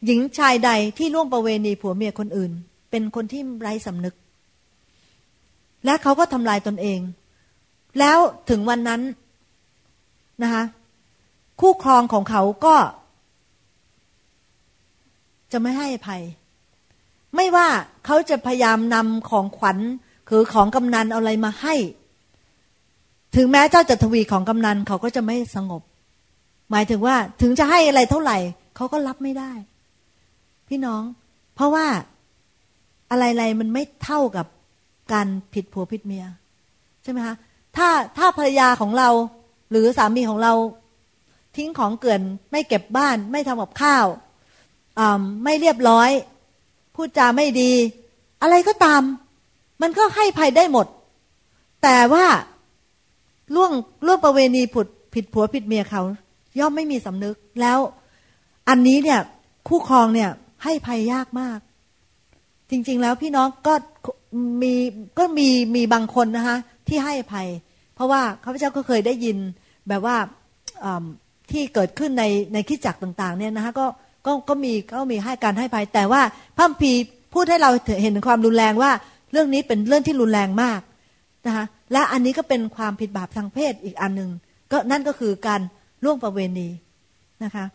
[0.05, 2.51] หญิงชายใดที่ล่วงประเวณีผัวเมียคนอื่น
[2.91, 4.15] เป็นคนที่ไร้สำนึก
[5.85, 6.99] และเขาก็ทำลายตนเอง
[7.99, 8.17] แล้ว
[8.49, 9.01] ถึงวันนั้น
[10.43, 10.63] นะคะ
[11.59, 12.75] คู่ครองของเขาก็
[15.51, 16.21] จะไม่ให้ภัย
[17.35, 17.67] ไม่ว่า
[18.05, 19.77] เขาจะพยายามนำของขวัญ
[20.29, 21.75] คือของกำนันอาอะไรมาให้
[23.35, 25.81] ถึงแม้เจ้าจะทวีของกำนันเขาก็จะไม่สงบ
[26.71, 28.37] หมายถึงว่าถึงจะให้อะไรเท่าไหร่
[28.75, 29.51] เขาก็รับไม่ได้
[30.69, 31.03] พี่น้อง
[31.55, 31.87] เพราะว่า
[33.11, 34.47] อะไรๆมันไม่เท่ากับ
[35.13, 36.25] การผิดผัวผิดเมีย
[37.03, 37.35] ใช่ไหมคะ
[37.77, 39.09] ถ้าถ้าภรรยาของเรา
[39.71, 40.53] หรือสามีของเรา
[41.55, 44.05] ทิ้งของเกินไม่เก็บบ้าน ไม่ทำกับข้าว
[45.43, 46.09] ไม่เรียบร้อย
[46.95, 47.71] พูดจาไม่ดี
[48.41, 49.01] อะไรก็ตาม
[49.81, 50.87] มันก็ให้ภัยได้หมด
[51.83, 52.25] แต่ว่า
[53.55, 53.71] ล่วง
[54.05, 56.01] ล่วงประเวณีผุดผิดผัวผิดเมียเขา
[56.59, 57.77] ย่อมไม่มีสำนึกแล้ว
[58.69, 59.19] อันนี้เนี่ย
[59.67, 60.29] คู่ครองเนี่ย
[60.63, 61.59] ให้ภัยยากมาก
[62.69, 63.73] จริง ๆ แล้วพี่น้องก็
[64.61, 64.73] มี
[65.19, 66.57] ก็มีมีบางคนนะคะ
[66.87, 67.47] ที่ให้ภัย
[67.95, 69.37] เพราะว่าข้าพเจ้าก็เคยได้ยิน
[69.89, 70.17] แบบว่า
[71.51, 73.85] ที่เกิดขึ้นในในคิดจักต่าง ๆ เนี่ยนะคะก็
[74.25, 76.21] ก็ก็มีก็มีให้การให้ภัย แต่ว่า
[76.57, 76.91] พระพี
[77.33, 78.91] พูดให้เราเห็นถึงความรุนแรงว่า
[79.31, 80.81] เรื่องนี้เป็นเรื่องที่รุนแรงมาก
[81.47, 84.29] นะคะและอันนี้ก็เป็นความผิดบาปทางเพศอีกอันหนึ่ง
[84.71, 85.61] ก็นั่นก็คือการ
[86.03, 86.69] ล่วงประเวณี
[87.43, 87.65] นะคะ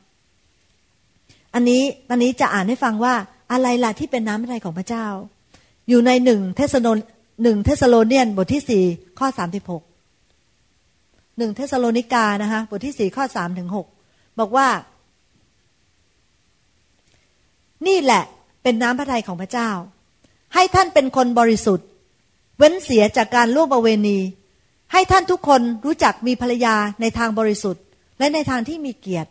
[1.54, 3.14] อันนี้ตอนนี้จะอ่านให้ฟังว่า
[3.52, 5.06] อะไรล่ะที่เป็นน้ำพระทัยของพระเจ้า
[5.88, 6.86] อยู่ในหนึ่งเธสะโล
[7.42, 8.84] หนึ่ง Thessalonian บทที่สี่
[9.18, 9.82] ข้อสามถึงหก
[11.38, 13.86] หนึ่งเธสะโลนิกานะคะบทที่สี่ข้อสามถึงหก
[14.38, 14.68] บอกว่า
[17.86, 18.22] นี่แหละ
[18.62, 19.70] เป็นน้ำพระทัยของพระเจ้า
[20.54, 21.86] ให้ท่านเป็นคนบริสุทธิ์
[22.58, 24.18] เว้นเสียจากการล่วงประเวณี
[24.92, 27.82] ให้ท่านทุกคนรู้จักมีภรรยาในทางบริสุทธิ์
[28.18, 29.30] และในทางที่มีเกียรติ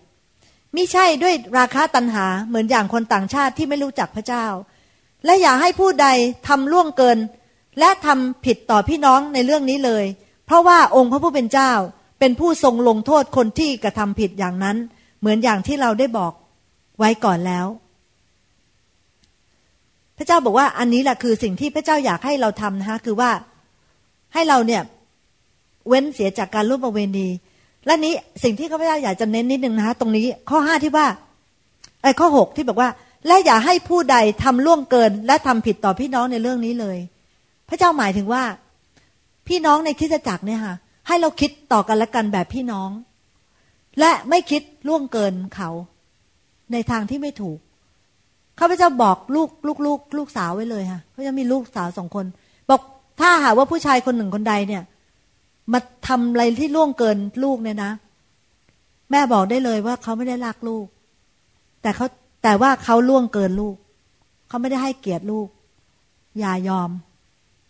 [0.75, 4.45] มิใช่ด้วยราคะตัณหาเหมือนอย่างคนต่างชาติที่ไม่รู้จักพระเจ้า
[5.25, 6.07] และอย่าให้ผู้ใด
[6.47, 7.17] ทำล่วงเกิน
[7.79, 10.05] และทำผิดต่อพี่น้องในเรื่องนี้เลย
[10.45, 11.71] เพราะว่าองค์พระผู้เป็นเจ้า
[12.19, 14.77] เป็นผู้ทรงลงโทษคนที่กระทำผิดอย่างนั้น
[15.19, 16.33] เหมือนอย่างที่เราได้บอก
[16.99, 17.65] ไว้ก่อนแล้ว
[20.17, 23.31] พระเจ้าบอกว่าอันนี้แหละคือสิ่งที่พระเจ้าอยากให้เราทำนะคะคือว่า
[24.33, 24.81] ให้เราเนี่ย
[25.87, 27.27] เว้นเสียจากการร่วมประเวณี
[27.85, 28.13] และนี้
[28.43, 31.07] สิ่งที่ข้าพเจ้าอยากจะเน้นนิดนึงนะคะตรงนี้ข้อห้าที่ว่า
[32.03, 32.89] ไอ้ข้อหกที่บอกว่า
[33.27, 36.97] และอย่าให้ผู้ใดทำล่วงเกิน และทำผิดต่อพี่น้องในเรื่องนี้เลย
[37.69, 38.43] พระเจ้าหมายถึงว่า
[39.47, 40.75] พี่น้องในคริสตจักรเนี่ยค่ะ
[41.07, 42.89] ให้เราคิดต่อกันและกันแบบพี่น้อง
[43.99, 45.69] และไม่คิดล่วงเกินเขา
[46.71, 47.59] ในทางที่ไม่ถูก
[48.59, 52.25] ข้าพเจ้าบอกลูกลูกลูกลูกสาวไว้เลยค่ะเขาจะมีลูกสาวสองคน
[52.69, 52.81] บอก
[53.19, 54.83] ถ้าหาว่าผู้ชายคนหนึ่งคนใดเนี่ย
[55.71, 57.91] มาทำอะไรที่ล่วงเกินลูกเนี่ยนะ
[59.11, 60.85] แม่บอกได้เลยว่าเขาไม่ได้รักลูก
[61.81, 62.07] แต่เขา
[62.43, 63.75] แต่ว่าเขาล่วงเกินลูก
[64.47, 65.47] เขาไม่ได้ให้เกียรติลูก
[66.39, 66.89] อย่ายอม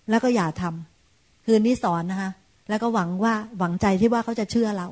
[0.10, 2.32] แล้วก็อย่าทำคืนนี้สอนนะคะ
[2.70, 4.88] แล้วก็หวังว่าหวังใจที่ว่าเขาจะเชื่อเรา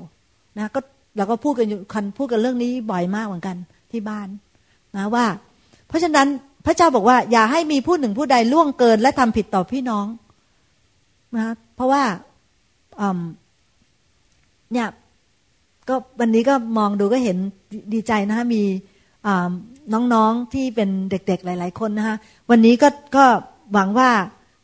[0.58, 0.80] นะก็
[1.18, 3.58] เราก็พูดกันอยู่คันพูดกันเรื่องนี้บ่อยมากเหมือนกัน
[3.92, 4.28] ที่บ้าน
[4.96, 5.26] นะว่า
[5.88, 6.28] เพราะฉะนั้น
[6.66, 10.06] พระเจ้าบอกว่า อย่าให้มีผู้หนึ่งผู้ใดล่วงเกิน และทำผิดต่อพี่น้อง
[11.38, 12.04] นะเพราะว่า
[14.74, 14.88] เนี่ย
[15.90, 17.38] ก็วันนี้ก็มองดูก็เห็น
[17.94, 18.64] ดีใจนะคะมี
[19.94, 22.16] น้องๆที่เป็นเด็กๆหลาย ๆ คนนะคะ
[22.50, 23.26] วันนี้ก็ก็
[23.74, 24.10] หวังว่า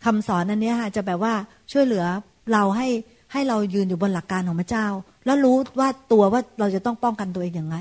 [0.05, 1.33] คำสอนอันนี้ค่ะจะแบบว่า
[1.71, 2.05] ช่วยเหลือ
[2.53, 2.87] เราให้
[3.31, 4.87] ให้เรายืนอยู่บนหลักการของพระเจ้า
[5.25, 7.77] แล้วรู้ว่าตัวว่าเราจะต้องป้องกันตัวเองอย่างไร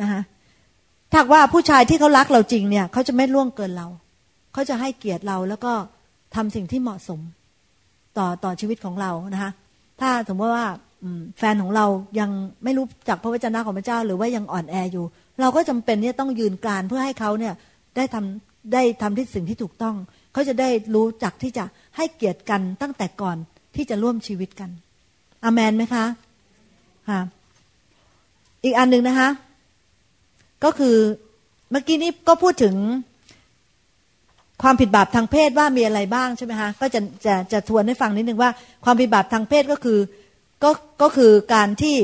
[0.00, 0.20] นะคะ
[1.12, 3.86] ถ้าว่าผู้ชายที่เขารักเราจริงเนี่ยเขาจะไม่ล่วงเกินเรา
[4.52, 5.72] เขาจะให้เกียรติเราแล้วก็
[6.34, 7.20] ทำสิ่งที่เหมาะสม
[8.18, 9.50] ต่อต่อชีวิตของเรานะคะ
[10.00, 10.66] ถ้าสมมติว่า
[11.38, 11.86] แฟนของเรา
[12.20, 12.30] ยัง
[12.64, 15.04] ไม่รู้จักพระวจนะของพระเจ้า หรือว่ายังอ่อนแออยู่
[15.40, 17.54] เราก็จำเป็นเนี่ยต้องยืนกานเพื่อให้เขาเนี่ย
[17.96, 19.96] ได้ทำได้ทำที่สิ่งที่ถูกต้อง
[20.32, 21.64] เขาจะได้รู้จักที่จะ
[21.96, 23.36] ให้เกียรติกันตั้งแต่ก่อน
[23.76, 24.70] ที่จะร่วมชีวิตกัน
[25.44, 26.04] อามนไหมคะ
[27.08, 27.20] ค่ะ
[28.64, 29.28] อีกอันหนึ่งนะคะ
[30.64, 30.96] ก็คือ
[31.70, 32.74] เมื่อกี้นี้ก็พูดถึง
[34.62, 38.50] ความผิดบาปทางเพศว่ามีอะไรบ้างใช่ไหมคะก็จะจะจะทวนให้ฟังนิดนึงว่า
[38.84, 39.98] ความผิดบาปทางเพศก็คือ
[40.62, 40.70] ก็
[41.02, 41.96] ก็คือการที่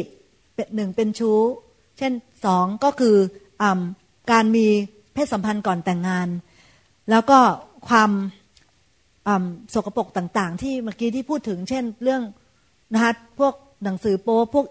[0.74, 1.38] หนึ่งเป็นชู้
[1.98, 2.12] เช่น
[2.44, 3.16] สองก็คือ
[3.62, 3.64] อ
[4.32, 4.66] การมี
[5.14, 6.28] เพศสัมพันธ์ก่อนแต่งงาน
[7.10, 7.38] แล้วก็
[7.88, 8.10] ความ
[9.74, 12.22] สกปรกต่างๆ ที่เมื่อกี้ที่พูดถึง เช่น เรื่อง
[12.94, 14.66] นะคะพวกหนังสือโป๊พวก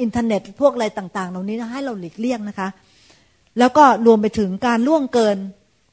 [0.00, 2.68] อินเทอร์เน็ต พวกอะไรต่าง ๆ เหล่านี้นะให้เราหลีกเลี่ยงนะคะ
[3.58, 5.36] แล้วก็รวมไปถึงการล่วงเกิน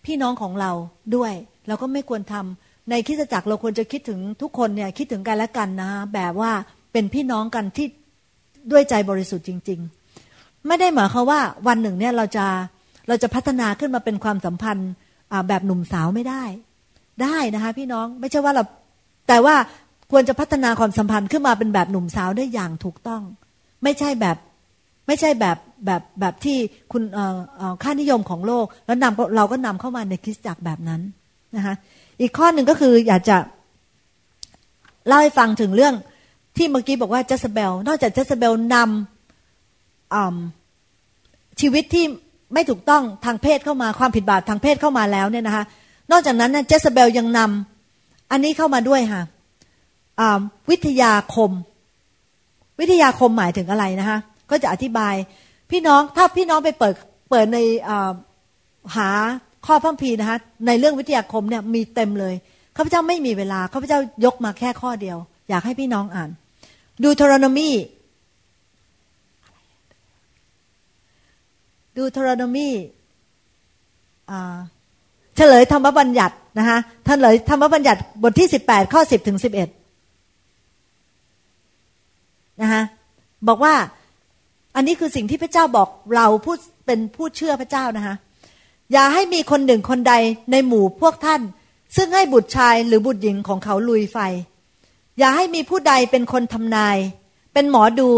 [0.06, 0.72] พี่น้องของเรา
[1.16, 1.34] ด้วย
[1.68, 6.52] เราก็ไม่ควรทำในคิดจักรเราควรจะคิดถึงทุกคนเนี่ยคิดถึงกันและกันนะ แบบว่า
[6.92, 7.88] เป็นพี่น้องกันที่
[8.72, 9.80] ด้วยใจบริสุทธิ์จริง
[10.24, 12.46] ๆ ไม่ได้หมายความว่าวันหนึ่งเนี่ยเราจะ
[13.08, 14.92] เราจะพัฒนาขึ้นมาเป็นความสัมพันธ์
[15.48, 16.44] แบบหนุ่มสาวไม่ได้
[17.24, 18.64] ได้นะคะพี่น้องไม่ใช่ว่าเรา
[19.28, 19.56] แต่ว่า
[20.12, 23.22] ควรจะพัฒนาความสัมพันธ์ขึ้นมาเป็นแบบหนุ่มสาวได้อย่างถูกต้อง
[23.84, 24.38] ไม่ใช่แบบ
[25.08, 26.58] ไม่ใช่แบบ แบบแบบที่
[26.92, 27.04] คุณ
[27.84, 31.02] ค่านิยมของโลก แล้วนำเราก็นำเข้ามาในคริสตจักรแบบนั้น
[31.56, 31.76] นะคะ
[32.22, 33.38] อีกข้อหนึ่งก็คืออยากจะ
[35.08, 35.96] เล่าให้ฟังถึงเรื่อง
[36.58, 42.06] ที่เมื่อกี้บอกว่าเจสเบล นอกจากเจสเบลนำชีวิตที่
[42.54, 45.64] ไม่ถูกต้องทางเพศเข้ามาความผิดบาปทางเพศเข้ามาแล้วเนี่ยนะคะ
[46.12, 49.22] นอกจากนั้นเจสเบลยังนำอันนี้เข้ามาด้วยค่ะ
[50.70, 51.52] วิทยาคม
[52.80, 54.18] วิทยาคมหมายถึงอะไรนะคะ
[54.50, 55.16] ก็จะอธิบาย
[55.72, 56.94] พี่น้องถ้าพี่น้องไปเปิด
[57.30, 57.58] เปิดใน
[58.96, 59.10] หา
[59.66, 62.34] ข้อพัมพีนะคะในเรื่องวิทยาคมเนี่ยมีเต็มเลย
[62.76, 65.18] ข้าพเจ้าไม่มีเวลาข้าพเจ้ายกมาแค่ข้อเดียว
[65.50, 66.30] อยากให้พี่น้องอ่าน
[67.04, 67.70] ดูโทรนมี
[71.98, 72.68] ดูโทรนมี
[75.36, 79.70] เฉลยธรรมบัญญัตินะคะเฉลยธรรมบัญญัติบทที่สิบแปดข้อสิบถึงสิบเอ็ด
[82.62, 82.82] นะคะ
[83.48, 83.74] บอกว่า
[84.76, 88.16] อันนี้คือสิ่งที่พระเจ้าบอกเราพูดเป็นผู้เชื่อพระเจ้านะคะ
[88.92, 90.14] อย่าให้มีคนหนึ่งคนใด
[90.52, 91.42] ในหมู่พวกท่าน
[91.96, 94.18] ซึ่งให้บุตรชายหรือบุตรหญิงของเขาลุยไฟ
[95.20, 96.98] อย่าให้มีผู้ใดเป็นคนทำนาย
[97.54, 98.10] เป็นหมอดู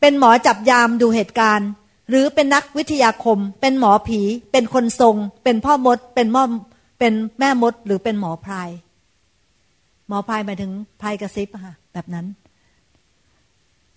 [0.00, 1.68] เป็นหมอจับยามดูเหตุการณ์
[2.10, 4.20] หรือเป็นนักวิทยาคม เป็นหมอผี
[4.52, 6.44] เป็นคนทรง เป็นพ่อมด เป็นม่อ
[6.98, 8.68] เป็นแม่มด หรือเป็นหมอพราย
[10.08, 12.26] หมอพรายหมายถึงพรายกระซิบค่ะแบบนั้น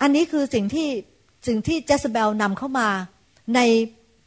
[0.01, 0.88] อันนี้คือสิ่งที่
[1.48, 2.88] สิ่งที่เจสเบลนำเข้ามา
[3.56, 3.60] ใน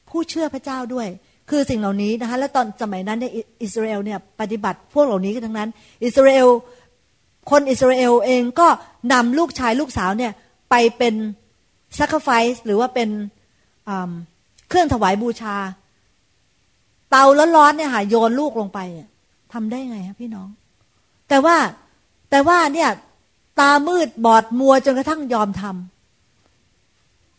[0.09, 1.09] ผู้เชื่อพระเจ้าด้วย
[1.51, 3.33] คือสิ่งเหล่านี้นะคะและตอนสมัยนั้นเนี่ย
[3.63, 5.71] อิสราเอลเนี่ยปฏิบัติพวกเหล่านี้กันทั้งนั้น
[6.05, 6.49] อิสราเอล
[7.51, 8.69] คนอิสราเอลเองก็
[9.13, 10.33] นำลูกชายลูกสาวเนี่ย
[10.71, 11.15] ไปเป็น
[11.99, 13.09] ซักไฟส์หรือว่าเป็น
[14.69, 15.57] เครื่องถวายบูชา
[17.11, 17.25] เตา
[17.57, 18.79] ร้อนๆเนี่ยค่ะโยนลูกลงไป
[19.53, 20.49] ทำได้ไงครับพี่น้อง
[21.29, 21.57] แต่ว่า
[22.31, 22.91] แต่ว่าเนี่ย
[23.61, 26.02] ตามืดบอดมัวจนกระทั่งยอมทำ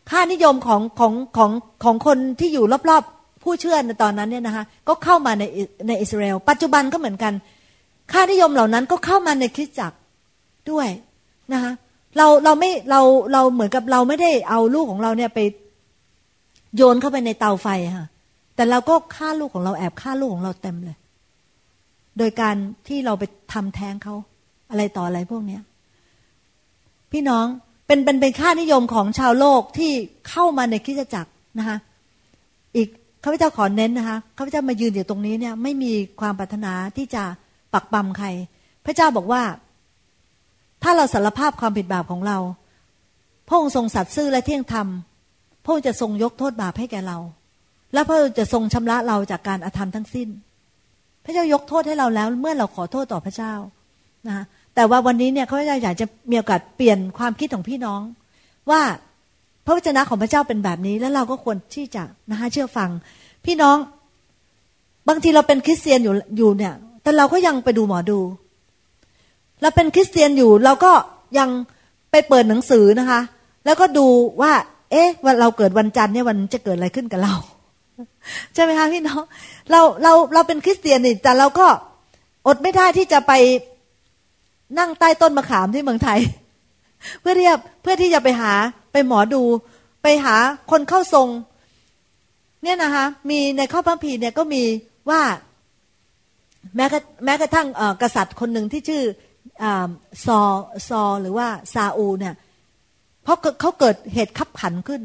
[0.09, 1.51] ค่านิยมของของของ
[1.83, 5.43] ของคนที่อยู่รอบๆ ผู้เชื่อในตอนนั้นเนี่ยนะคะก็เข้ามาใน
[5.87, 7.33] ในอิสราเอลปัจจุบันก็เหมือนกัน
[8.11, 9.97] ค่านิยมเหล่านั้นก็เข้ามาในคริสตจักร
[10.71, 10.87] ด้วย
[11.53, 11.71] นะคะ
[12.17, 13.01] เราเราไม่เรา
[13.33, 15.39] เราเหมือนกับเราไม่ได้เอาลูกของเราเนี่ยไป
[16.75, 18.07] โยนเข้าไปในเตาไฟค่ะ
[18.55, 20.97] แต่เราก็ฆ่าลูกของเราแอบฆ่าลูกของเราเต็มเลย
[22.17, 22.55] โดยการ
[22.87, 23.23] ที่เราไป
[23.53, 24.15] ทำแท้งเขา
[24.69, 25.61] อะไรต่ออะไรพวกเนี้ย
[27.11, 27.45] พี่น้อง
[27.87, 29.91] เป็นเป็นเป็นค่านิยมของชาวโลกที่
[30.29, 31.77] เข้ามาในคริสตจักรนะคะ
[32.75, 32.87] อีก
[33.23, 37.23] ข้าพเจ้าขอเน้นนะคะข้าพเจ้ามายืนอยู่ตรงนี้เนี่ยไม่มีความปรารถนาที่จะ
[37.73, 38.27] ปักปั๊มใคร
[38.85, 39.43] พระเจ้าบอกว่า
[40.83, 42.37] ถ้าเราสารภาพความผิดบาปของเรา
[43.47, 44.87] พระองค์ทรงสัตย์ซื่อและเที่ยงธรรม
[45.63, 47.17] พระองค์จะทรงยกโทษบาปให้แก่เรา
[47.93, 50.29] และพระองค์จะทรงชำระเราจากการอาธรรมทั้งสิ้น
[51.23, 53.53] พระเจ้ายกโทษให้เราแล้ว เมื่อเราขอโทษต่อพระเจ้า
[54.27, 54.45] นะ
[54.75, 58.01] แต่ว่าวันนี้เนี่ยเขาพเจ้าอยากจะมีโอกาสเปลี่ยนความคิดของพี่น้อง
[58.71, 58.81] ว่า
[59.65, 62.89] พระวจนะของพระเจ้าเป็นแบบนี้ แล้วเราก็ควรที่จะนะคะเชื่อฟัง
[63.45, 63.77] พี่น้อง
[65.07, 68.19] บางทีเราเป็นคริสเตียนอยู่อยู่เนี่ย แต่เราก็ยังไปดูหมอดู
[69.61, 70.91] เราเป็นคริสเตียนอยู่ เราก็
[71.37, 71.49] ยัง
[72.11, 73.21] ไปเปิดหนังสือนะคะ
[73.65, 74.07] แล้วก็ดู
[74.41, 74.53] ว่า
[74.91, 77.33] เอ๊ะวันเราเกิดวันจันทร์เนี่ยวันจะเกิดอะไรขึ้นกับเรา
[78.53, 79.21] ใช่ไหมคะพี่น้อง
[79.71, 81.67] เราเราเราเป็นคริสเตียนนี่แต่เราก็
[82.47, 83.33] อดไม่ได้ที่จะไป
[84.79, 86.19] นั่งใต้ต้นมะขามที่เมืองไทย
[87.21, 88.53] เพื่อที่จะเพื่อที่จะไปหา
[88.91, 89.43] ไปหมอดู
[90.03, 90.35] ไปหา
[90.71, 91.27] คนเข้าทรง
[92.63, 94.63] เนี่ยนะคะมีในข้อพระพีเนี่ยก็มี
[95.09, 95.21] ว่า
[96.75, 97.67] แม้กระแม้กระทั่ง
[98.01, 99.03] กษัตริย์คนหนึ่งที่ชื่อ
[100.25, 100.39] ซอ
[100.89, 102.33] ซอหรือว่าซาอูเนี่ย
[103.23, 105.01] เพราะเขาเกิดเหตุขับขันขึ้น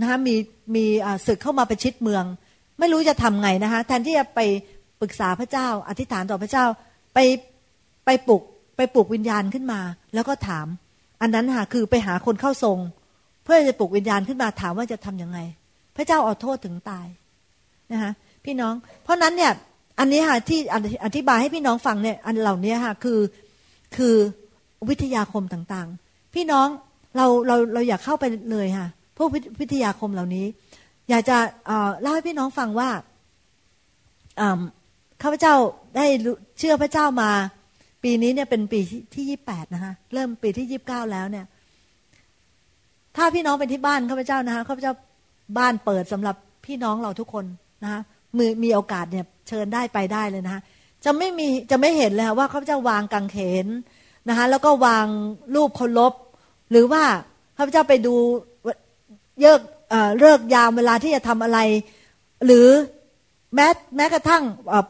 [0.00, 0.34] นะคะมี
[0.74, 0.84] มี
[1.26, 2.24] ศึกเข้ามาประชิดเมือง
[2.78, 4.40] ไม่รู้จะทำไงนะคะแทนที่จะไป
[5.00, 6.64] ปรึกษาพระเจ้า อธิษฐานต่อพระเจ้า
[7.14, 7.18] ไป
[8.04, 8.42] ไปปลุก
[8.78, 9.80] ไปปลุกวิญญาณขึ้นมา
[10.14, 10.66] แล้วก็ถาม
[11.20, 12.78] อันนั้นค่ะคือไปหาคนเข้าทรง
[13.44, 15.38] เพื่อจะปลุกวิญญาณขึ้นมาถามว่าจะทํำยังไง
[15.96, 17.06] พระเจ้าเอาโทษถึงตาย
[17.92, 18.12] นะคะ
[18.44, 19.52] พี่น้อง เพราะนั้นเนี่ย
[19.98, 20.58] อันนี้ค่ะที่
[21.04, 23.20] อธิบายให้พี่น้องฟังเนี่ยอันเหล่านี้ค่ะคือ
[23.96, 24.14] คือ
[24.88, 26.66] วิทยาคมต่างๆ พี่น้อง
[27.16, 29.28] เราเราเราอยากเข้าไปเลยค่ะพวก
[29.60, 30.46] วิทยาคมเหล่านี้
[31.10, 31.38] อยากจะ
[32.00, 32.90] เล่าให้พี่น้องฟังว่า
[35.22, 35.54] ข้าพเจ้า
[35.96, 36.06] ได้
[36.58, 37.30] เชื่อพระเจ้ามา
[38.02, 38.80] ปีนี้เนี่ยเป็นปี
[39.14, 41.46] ที่ยี่แปดนะคะเริ่มปีที่ยี่บเก้าแล้วเนี่ย
[43.16, 44.92] ถ้าพี่น้องไปที่บ้านข้าพเจ้านะคะข้าพเจ้า
[45.58, 46.36] บ้านเปิดสำหรับ
[46.66, 47.44] พี่น้องเราทุกคน
[47.82, 48.00] นะคะ
[48.38, 50.62] มือมีโอกาสเนี่ยเชิญได้ไปได้เลยนะคะ
[51.04, 53.66] จะไม่มีจะไม่เห็นเลยค่ะว่าเขาจะวางกังเขน
[54.28, 55.06] นะคะแล้วก็วาง
[55.54, 56.12] รูปเคารพ
[56.70, 57.02] หรือว่า
[57.56, 58.14] ข้าพเจ้าไปดู
[59.40, 59.60] เยิก
[60.20, 61.58] เลิกยามเวลาที่จะทำอะไร
[62.46, 62.68] หรือ
[63.54, 64.42] แม้แม้กระทั่ง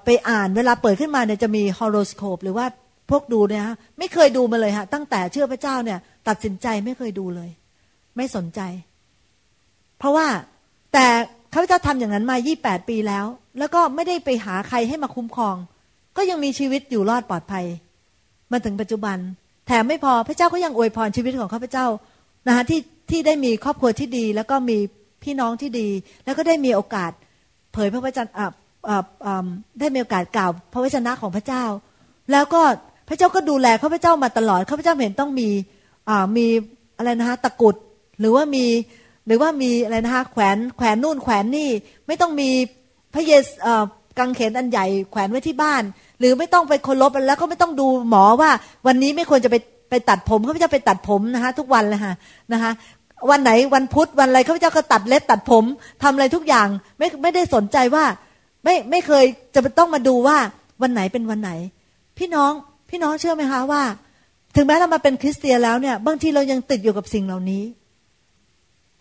[0.05, 2.67] ไปอ่านเวลาเปิดขึ้นมาเนี่ยจะมีฮอโรสโคปหรือว่า
[3.11, 5.99] พวกดูเนี่ยฮะไม่เคยดูมาเลยฮะตั้งแต่เชื่อพระเจ้าเนี่ย
[6.29, 7.51] ตัดสินใจไม่เคยดูเลย
[8.17, 8.61] ไม่สนใจ
[9.99, 10.27] เพราะว่า
[10.93, 11.07] แต่
[11.53, 13.25] ข้าพเจ้าทำอย่างนั้นมา 28 ปีแล้ว
[13.59, 15.57] แล้วก็ไม่ได้ไปหาใครให้มาคุ้มครอง
[16.17, 17.67] ก็ยังมีชีวิตอยู่รอดปลอดภัย
[18.53, 19.17] มาถึงปัจจุบัน
[19.67, 21.87] แถมไม่พอพระเจ้าก็ยังอวยพรชีวิตของข้าพเจ้า
[22.47, 22.81] นะคะที่
[23.11, 24.79] ที่ได้มีครอบครัวที่ดี แล้วก็มี
[25.23, 25.89] พี่น้องที่ดี
[26.25, 27.13] แล้วก็ได้มีโอกาส
[27.73, 28.47] เผยพระวจนะ
[29.81, 31.65] ได้มีโอกาสกล่าว พระวจนะของพระเจ้า
[32.33, 32.63] แล้วก็
[33.09, 35.49] พระเจ้าก็ดูแลข้าพเจ้ามาตลอดข้าพเจ้าเห็นต้องมี
[36.37, 36.47] มี
[36.99, 37.77] อะไรนะคะตะกุด
[38.21, 38.65] หรือว่ามี
[39.27, 41.69] หรือว่ามีอะไรนะคะแขวนแขวนนู่นแขวนนี่
[42.07, 42.51] ไม่ต้องมี
[43.15, 43.51] พระเยซู
[44.19, 45.83] กังเขนอันใหญ่แขวนไว้ที่บ้าน
[46.19, 48.51] หรือไม่ต้องไปคารพแล้วก็ไม่ต้องดูหมอว่า
[48.87, 49.57] วันนี้ไม่ควรจะไป
[49.91, 52.15] ไปตัดผมเขาพเจะไปตัดผมนะคะทุกวันเลยค่ะ
[52.53, 52.71] นะคะ
[53.31, 55.65] วันไหนวันพุธวันอะไรเขาพเจะก็ตัดเล็บตัดผม
[56.03, 58.05] ทำอะไรทุกอย่างไม่ไม่ได้สนใจว่า
[58.65, 60.37] ไม่ไม่เคยจะต้องมาดูว่า
[60.83, 61.51] วันไหนเป็นวันไหน
[62.19, 62.53] พี่น้อง
[62.91, 63.83] พี่น้องเชื่อไหมคะว่า
[64.57, 67.63] ถึงแม้เรามาเป็นคริสเตียนแล้วเนี่ย บางทีเรายังติดอยู่กับสิ่งเหล่านี้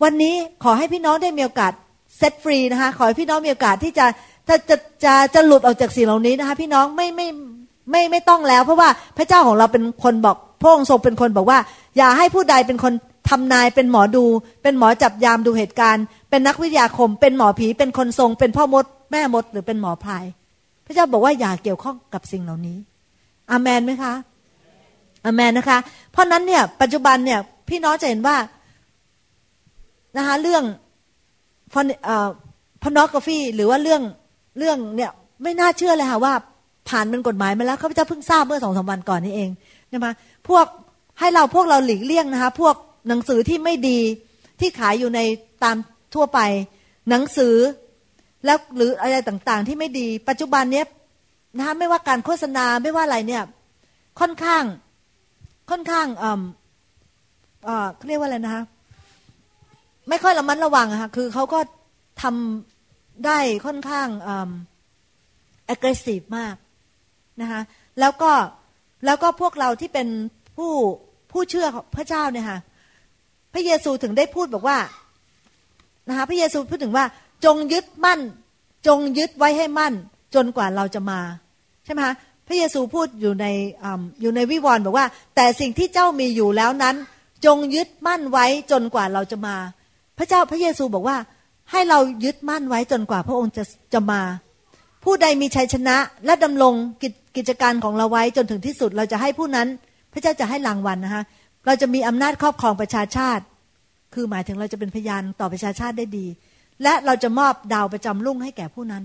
[0.02, 1.72] วันนี้ขอให้พี่น้องได้มีโอกาส
[2.18, 4.06] เซตฟรีนะคะขอให้พี่น้องมีโอกาสที่จะ
[4.48, 7.28] ถ้าจะจะจะหลุดออกจากสิ่งเหล่านี้นะคะ พี่น้องไม่ไม่
[7.90, 11.58] ไม่ไม่ต้องแล้ว เพราะว่าพระเจ้าของเราเป็นคนบอกพระองค์ทรงเป็นคนบอกว่า
[11.96, 12.92] อย่าให้ผู้ใดเป็นคน
[13.30, 14.24] ทำนายเป็นหมอดู
[14.62, 20.24] เป็นหมอจับยามดูเหตุการณ์ เป็นนักวิทยาคม เป็นหมอผีเป็นคนทรง เป็นพ่อมด แม่มด หรือเป็นหมอพราย
[20.86, 22.78] พระเจ้าบอกว่าอย่าเกี่ยวข้องกับสิ่งเหล่านี้
[23.50, 24.14] อามนไหมคะ
[25.24, 25.78] อามนนะคะ
[26.12, 28.36] เพราะนั้นเนี่ย ปัจจุบันเนี่ย พี่น้องจะเห็นว่า
[30.16, 30.64] นะคะเรื่อง
[31.72, 31.74] พ
[32.86, 34.02] อนอกราฟีหรือว่าเรื่อง
[34.58, 35.10] เรื่องเนี่ย
[35.42, 36.34] ไม่น่าเชื่อเลยค่ะว่า
[36.88, 39.50] ผ่านเป็นกฎหมายมาแล้วข้าพเจ้าเพิ่งทราบเมื่อสองสามวันก่อนนี้เอง
[39.92, 40.12] นะคะ
[40.48, 40.66] พวก
[41.18, 42.74] ให้เราพวกเราหลีกเลี่ยงนะคะ พวก
[43.08, 43.98] หนังสือที่ไม่ดี
[44.60, 45.20] ที่ขายอยู่ใน
[45.64, 45.76] ตาม
[46.14, 46.38] ทั่วไป
[47.10, 47.54] หนังสือ
[48.44, 50.86] แล้วหรืออะไรต่างๆ ที่ไม่ดี ปัจจุบันเนี้ย
[51.56, 53.42] นะคะไม่ว่าการโฆษณาไม่ว่าอะไรเนี่ย
[54.20, 54.64] ค่อนข้าง
[55.70, 56.30] ค่อนข้างเอ่
[57.68, 58.62] อ่าเขาเรียกว่าอะไรนะคะ
[60.08, 61.60] ไม่ค่อยระมัดระวังะค่ะคือเขาก็
[62.22, 64.50] ทำได้ค่อนข้างเอ่า
[65.72, 66.56] aggressive มาก
[67.40, 67.60] นะคะ
[68.00, 68.32] แล้วก็
[69.04, 70.08] แล้วก็พวกเราที่เป็น
[70.56, 70.72] ผู้
[71.32, 72.58] ผู้เชื่อพระเจ้าเนี่ยค่ะ
[73.54, 74.78] พระเยซูถึงได้พูดบอกว่า
[76.08, 77.04] นะคะพระเยซูพูดถึงว่า
[77.44, 78.20] จงยึดมั่น
[78.86, 79.94] จงยึดไว้ให้มั่น
[80.34, 81.20] จนกว่าเราจะมา
[81.84, 82.14] ใช่ไหมคะ
[82.46, 83.46] พระเยซูพูดอยู่ใน
[83.82, 83.86] อ
[84.20, 85.06] อยู่ในวิวรณ์บอกว่า
[85.36, 86.96] แต่สิ่งที่เจ้ามีอยู่แล้วนั้น
[87.44, 89.56] จงยึดมั่นไว้จนกว่าเราจะมา
[90.18, 91.16] พระเจ้าพระเยซูบอกว่า
[91.70, 94.20] ให้เรายึดมั่นไว้จนกว่าพระองค์จะจะมา
[95.04, 99.68] ผู้ใดมีชัยชนะและดำรงกิจกิจการของเราไว้จนถึงที่สุดเราจะให้ผู้นั้น
[100.12, 101.22] พระเจ้าจะให้รางวัลนะคะ
[101.66, 103.44] เราจะมีอำนาจครอบครองประชาชาติ
[104.14, 106.26] คือหมายถึงเราจะเป็นพยานต่อประชาชาติได้ดี
[106.82, 109.04] และเราจะมอบดาวประจำรุ่งให้แก่ผู้นั้น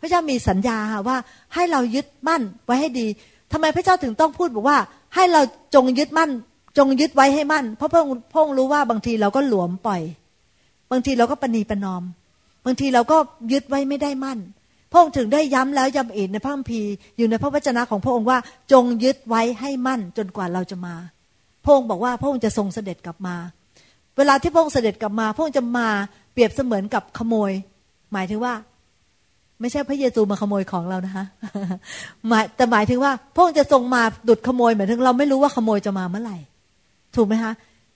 [0.00, 1.16] พระเจ้ามีสัญญาค่ะว่า
[1.54, 3.06] ให้เรายึดมั่นไว้ให้ดี
[3.52, 4.78] ทำไมพระเจ้าถึงต้องพูดบอกว่า
[5.14, 5.42] ให้เรา
[5.74, 6.30] จงยึดมั่น
[6.78, 10.02] จงยึดไว้ให้มั่น เพราะพระองค์พระองค์รู้ว่าบางทีเราก็หลวมปล่อย
[10.90, 12.02] บางทีเราก็ปณีประนอม
[12.64, 13.16] บางทีเราก็
[13.52, 14.38] ยึดไว้ไม่ได้มั่น
[14.90, 18.38] พระองค์ถึงได้ย้ำแล้วย้ำอีกในพระคัมภีร์อยู่ในพระวจนะของพระองค์ว่า
[18.72, 20.94] จงยึดไว้ให้มั่นจนกว่าเราจะมา
[21.64, 23.36] พระองค์บอกว่าพระองค์จะทรงเสด็จกลับมา
[24.16, 25.88] เวลาที่พระองค์เสด็จกลับมา พระองค์จะมา
[26.32, 27.52] เปรียบเสมือนกับขโมย
[28.12, 28.54] หมายถึงว่า
[29.60, 31.24] ไม่ใช่พระเยซูมาขโมยของเรานะคะ
[32.28, 36.36] หมายแต่หมายถึงว่า พระองค์จะทรงมาดุดขโมยหมายถึงเราไม่รู้ว่าขโมยจะมาเมื่อไหร่
[37.16, 37.52] ถูกไหมคะ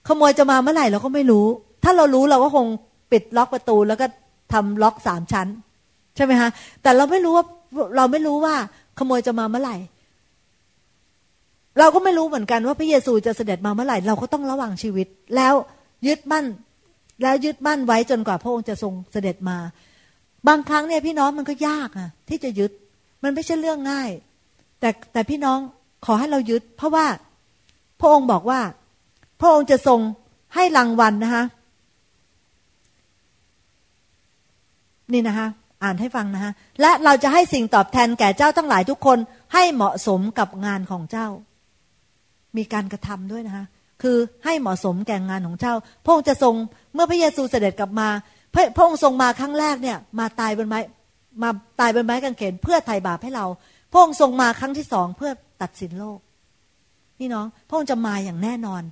[0.07, 1.45] ขโมยจะมาเมื่อไหร่เราก็ไม่รู้
[1.83, 2.65] ถ้าเรารู้เราก็คง
[3.11, 4.05] ปิดล็อกประตูแล้วก็
[4.53, 5.47] ทำล็อกสามชั้น
[6.15, 6.49] ใช่ไหมคะ
[6.81, 7.45] แต่เราไม่รู้ว่า
[7.97, 8.55] เราไม่รู้ว่า
[8.99, 9.77] ขโมยจะมาเมื่อไหร่
[11.79, 15.53] เราก็ไม่รู้เหมือนกันว่าพระเยซูจะเสด็จมาเมื่อไหร่ เราก็ต้องระวังชีวิต แล้ว
[16.07, 16.45] ยึดมั่น
[17.23, 19.57] แล้วยึดมั่นไว้จนกว่าพระองค์จะทรงเสด็จมา
[20.47, 22.71] บางครั้งเนี่ยพี่น้องมันก็ยากอะที่จะยึด
[23.23, 24.09] มันไม่ใช่เรื่องง่าย
[24.79, 25.59] แต่แต่พี่น้อง
[26.05, 27.05] ขอให้เรายึด เพราะว่า
[27.99, 28.59] พระองค์บอกว่า
[29.39, 29.99] พระองค์จะทรง
[30.55, 31.43] ให้รางวัลนะคะ
[35.13, 35.47] นี่นะคะ
[35.83, 39.17] อ่านให้ฟังนะคะและเราจะให้สิ่งตอบแทนแก่เจ้าทั้งหลายทุกคน
[39.53, 41.27] ให้เหมาะสมกับงานของเจ้า
[42.57, 43.65] มีการกระทำด้วยนะคะ
[44.01, 45.73] คือให้เหมาะสมแก่งานของเจ้า
[46.03, 46.55] พระองค์จะทรง
[46.93, 48.09] เมื่อพระเยซูเสด็จกลับมา
[48.53, 50.79] พระพระองค์ทรงมาครั้งแรกเนี่ย มาตายบนไม้
[51.43, 51.49] มา
[51.79, 53.45] ตายบนไม้กางเขนเพื่อไถ่บาปให้เรา
[53.91, 55.31] พระองค์ทรงมาครั้งที่สองเพื่อ
[55.61, 56.19] ตัดสินโลก
[57.17, 58.83] พี่น้องพระองค์จะมาอย่างแน่นอน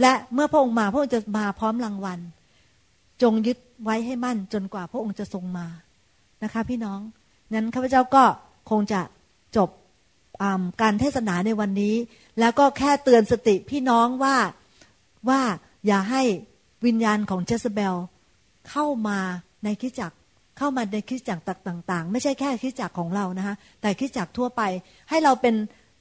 [0.00, 2.18] และเมื่อพระองค์มาพระองค์จะมาพร้อมรางวัล
[3.22, 5.66] จงยึดไว้ให้มั่นจนกว่าพระองค์จะทรงมา
[6.42, 7.00] นะคะ พี่น้อง
[7.52, 8.24] นั้นข้าพเจ้าก็
[8.70, 9.00] คงจะ
[9.56, 9.68] จบ
[10.82, 11.94] การเทศนาในวันนี้
[12.40, 14.36] แล้วก็แค่เตือนสติพี่น้องว่า
[15.28, 15.40] ว่า
[15.86, 16.22] อย่าให้
[16.86, 17.94] วิญญาณของเจสเบล
[18.70, 19.18] เข้ามา
[19.64, 20.12] ในคิดจัก
[20.58, 21.38] เข้ามาในคิดจัก
[21.68, 24.62] ต่าง ๆ ไม่ใช่แค่คิดจักของเรานะคะแต่คิดจักทั่วไป
[25.10, 25.54] ให้เราเป็น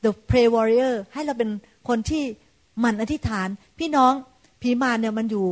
[0.04, 1.50] the pray warrior ให้เราเป็น
[1.88, 2.24] คนที่
[2.84, 3.48] มันอธิษฐาน
[3.80, 4.14] พี่น้อง
[4.62, 5.48] ผีมารเนี่ยมันอยู่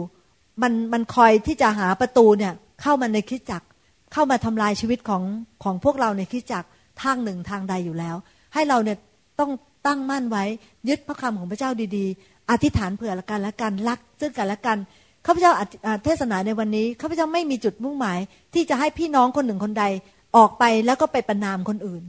[0.62, 3.64] มันมันคอยที่จะหาประตูเนี่ยเข้ามาในคิดจัก
[4.14, 5.24] เข้ามาทำลายชีวิตของ
[5.64, 6.64] ของพวกเราในคิดจัก
[7.02, 8.16] ทางหนึ่งทางใดอยู่แล้ว
[8.54, 8.98] ให้เราเนี่ย
[9.40, 9.52] ต้อง
[9.88, 10.44] ตั้งมั่นไว้
[10.90, 14.78] ยึดพระคำของพระเจ้าดีๆ อธิษฐานเผื่อละกันละกันรักซึ่งกันและกัน
[15.26, 15.52] ข้าพเจ้า
[16.04, 18.20] เทศนาในวันนี้ข้าพเจ้าไม่มีจุดมุ่งหมาย
[18.54, 19.86] ที่จะให้พี่น้องคนหนึ่งคนใด
[20.38, 22.04] ออกไปแล้วก็ไปประนามคนอื่น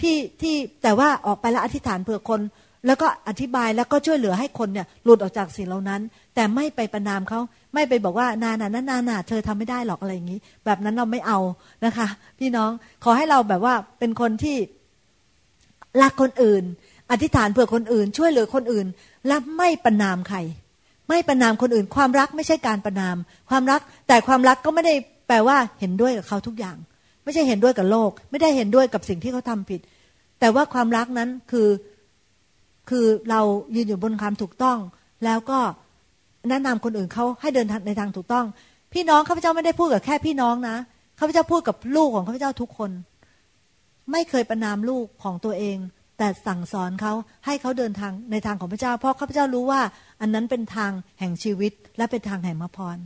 [0.00, 2.40] ที่ที่แต่ว่าออกไปแล้วอธิษฐานเผื่อคน
[2.86, 6.00] แล้วก็อธิบายแล้วก็ช่วยเหลือให้คนเนี่ยหลุดออกจากสิ่งเหล่านั้น
[6.34, 7.40] แต่ไม่ไปประนามเขา
[7.74, 11.38] ไม่ไปบอกว่านานานานานาเธอทำไม่ได้หรอกอะไรอย่างนี้ แบบนั้นเราไม่เอา
[11.84, 12.06] นะคะ
[12.38, 12.70] พี่น้อง
[13.04, 14.56] ขอให้เราแบบว่าเป็นคนที่
[16.02, 16.64] รักคนอื่น
[17.10, 18.86] อธิษฐานเผื่อคนอื่น ช่วยเหลือคนอื่น
[19.26, 20.38] และไม่ประนามใคร
[21.08, 23.16] ไม่ประนามคนอื่น ความรักไม่ใช่การประนาม
[23.50, 24.94] ความรักแต่ความรักก็ไม่ได้
[25.28, 26.76] แปลว่าเห็นด้วยกับเขาทุกอย่าง
[27.24, 29.80] ไม่ใช่เห็นด้วยกับโลก ไม่ได้เห็นด้วยกับสิ่งที่เขาทำผิด
[30.40, 31.68] แต่ว่าความรักนั้นคือ
[32.88, 33.40] คือเรา
[33.76, 34.78] ยืนอยู่บนความถูกต้อง
[35.24, 35.58] แล้วก็
[36.50, 38.44] แนะนำคนอื่นเขาให้เดินในทางถูกต้อง
[38.92, 40.76] พี่น้องข้าพเจ้าไม่ได้พูดกับแค่พี่น้องนะ
[41.18, 42.90] ข้าพเจ้าพูดกับลูกของข้าพเจ้าทุกคน
[44.12, 45.76] ไม่เคยประนามลูกของตัวเอง
[46.18, 47.12] แต่สั่งสอนเขา
[47.46, 49.80] ให้เขาเดินทางในทางของพระเจ้า เพราะข้าพเจ้ารู้ว่า
[50.20, 52.98] อันนั้นเป็นทางแห่งชีวิตและเป็นทางแห่งมรรคพร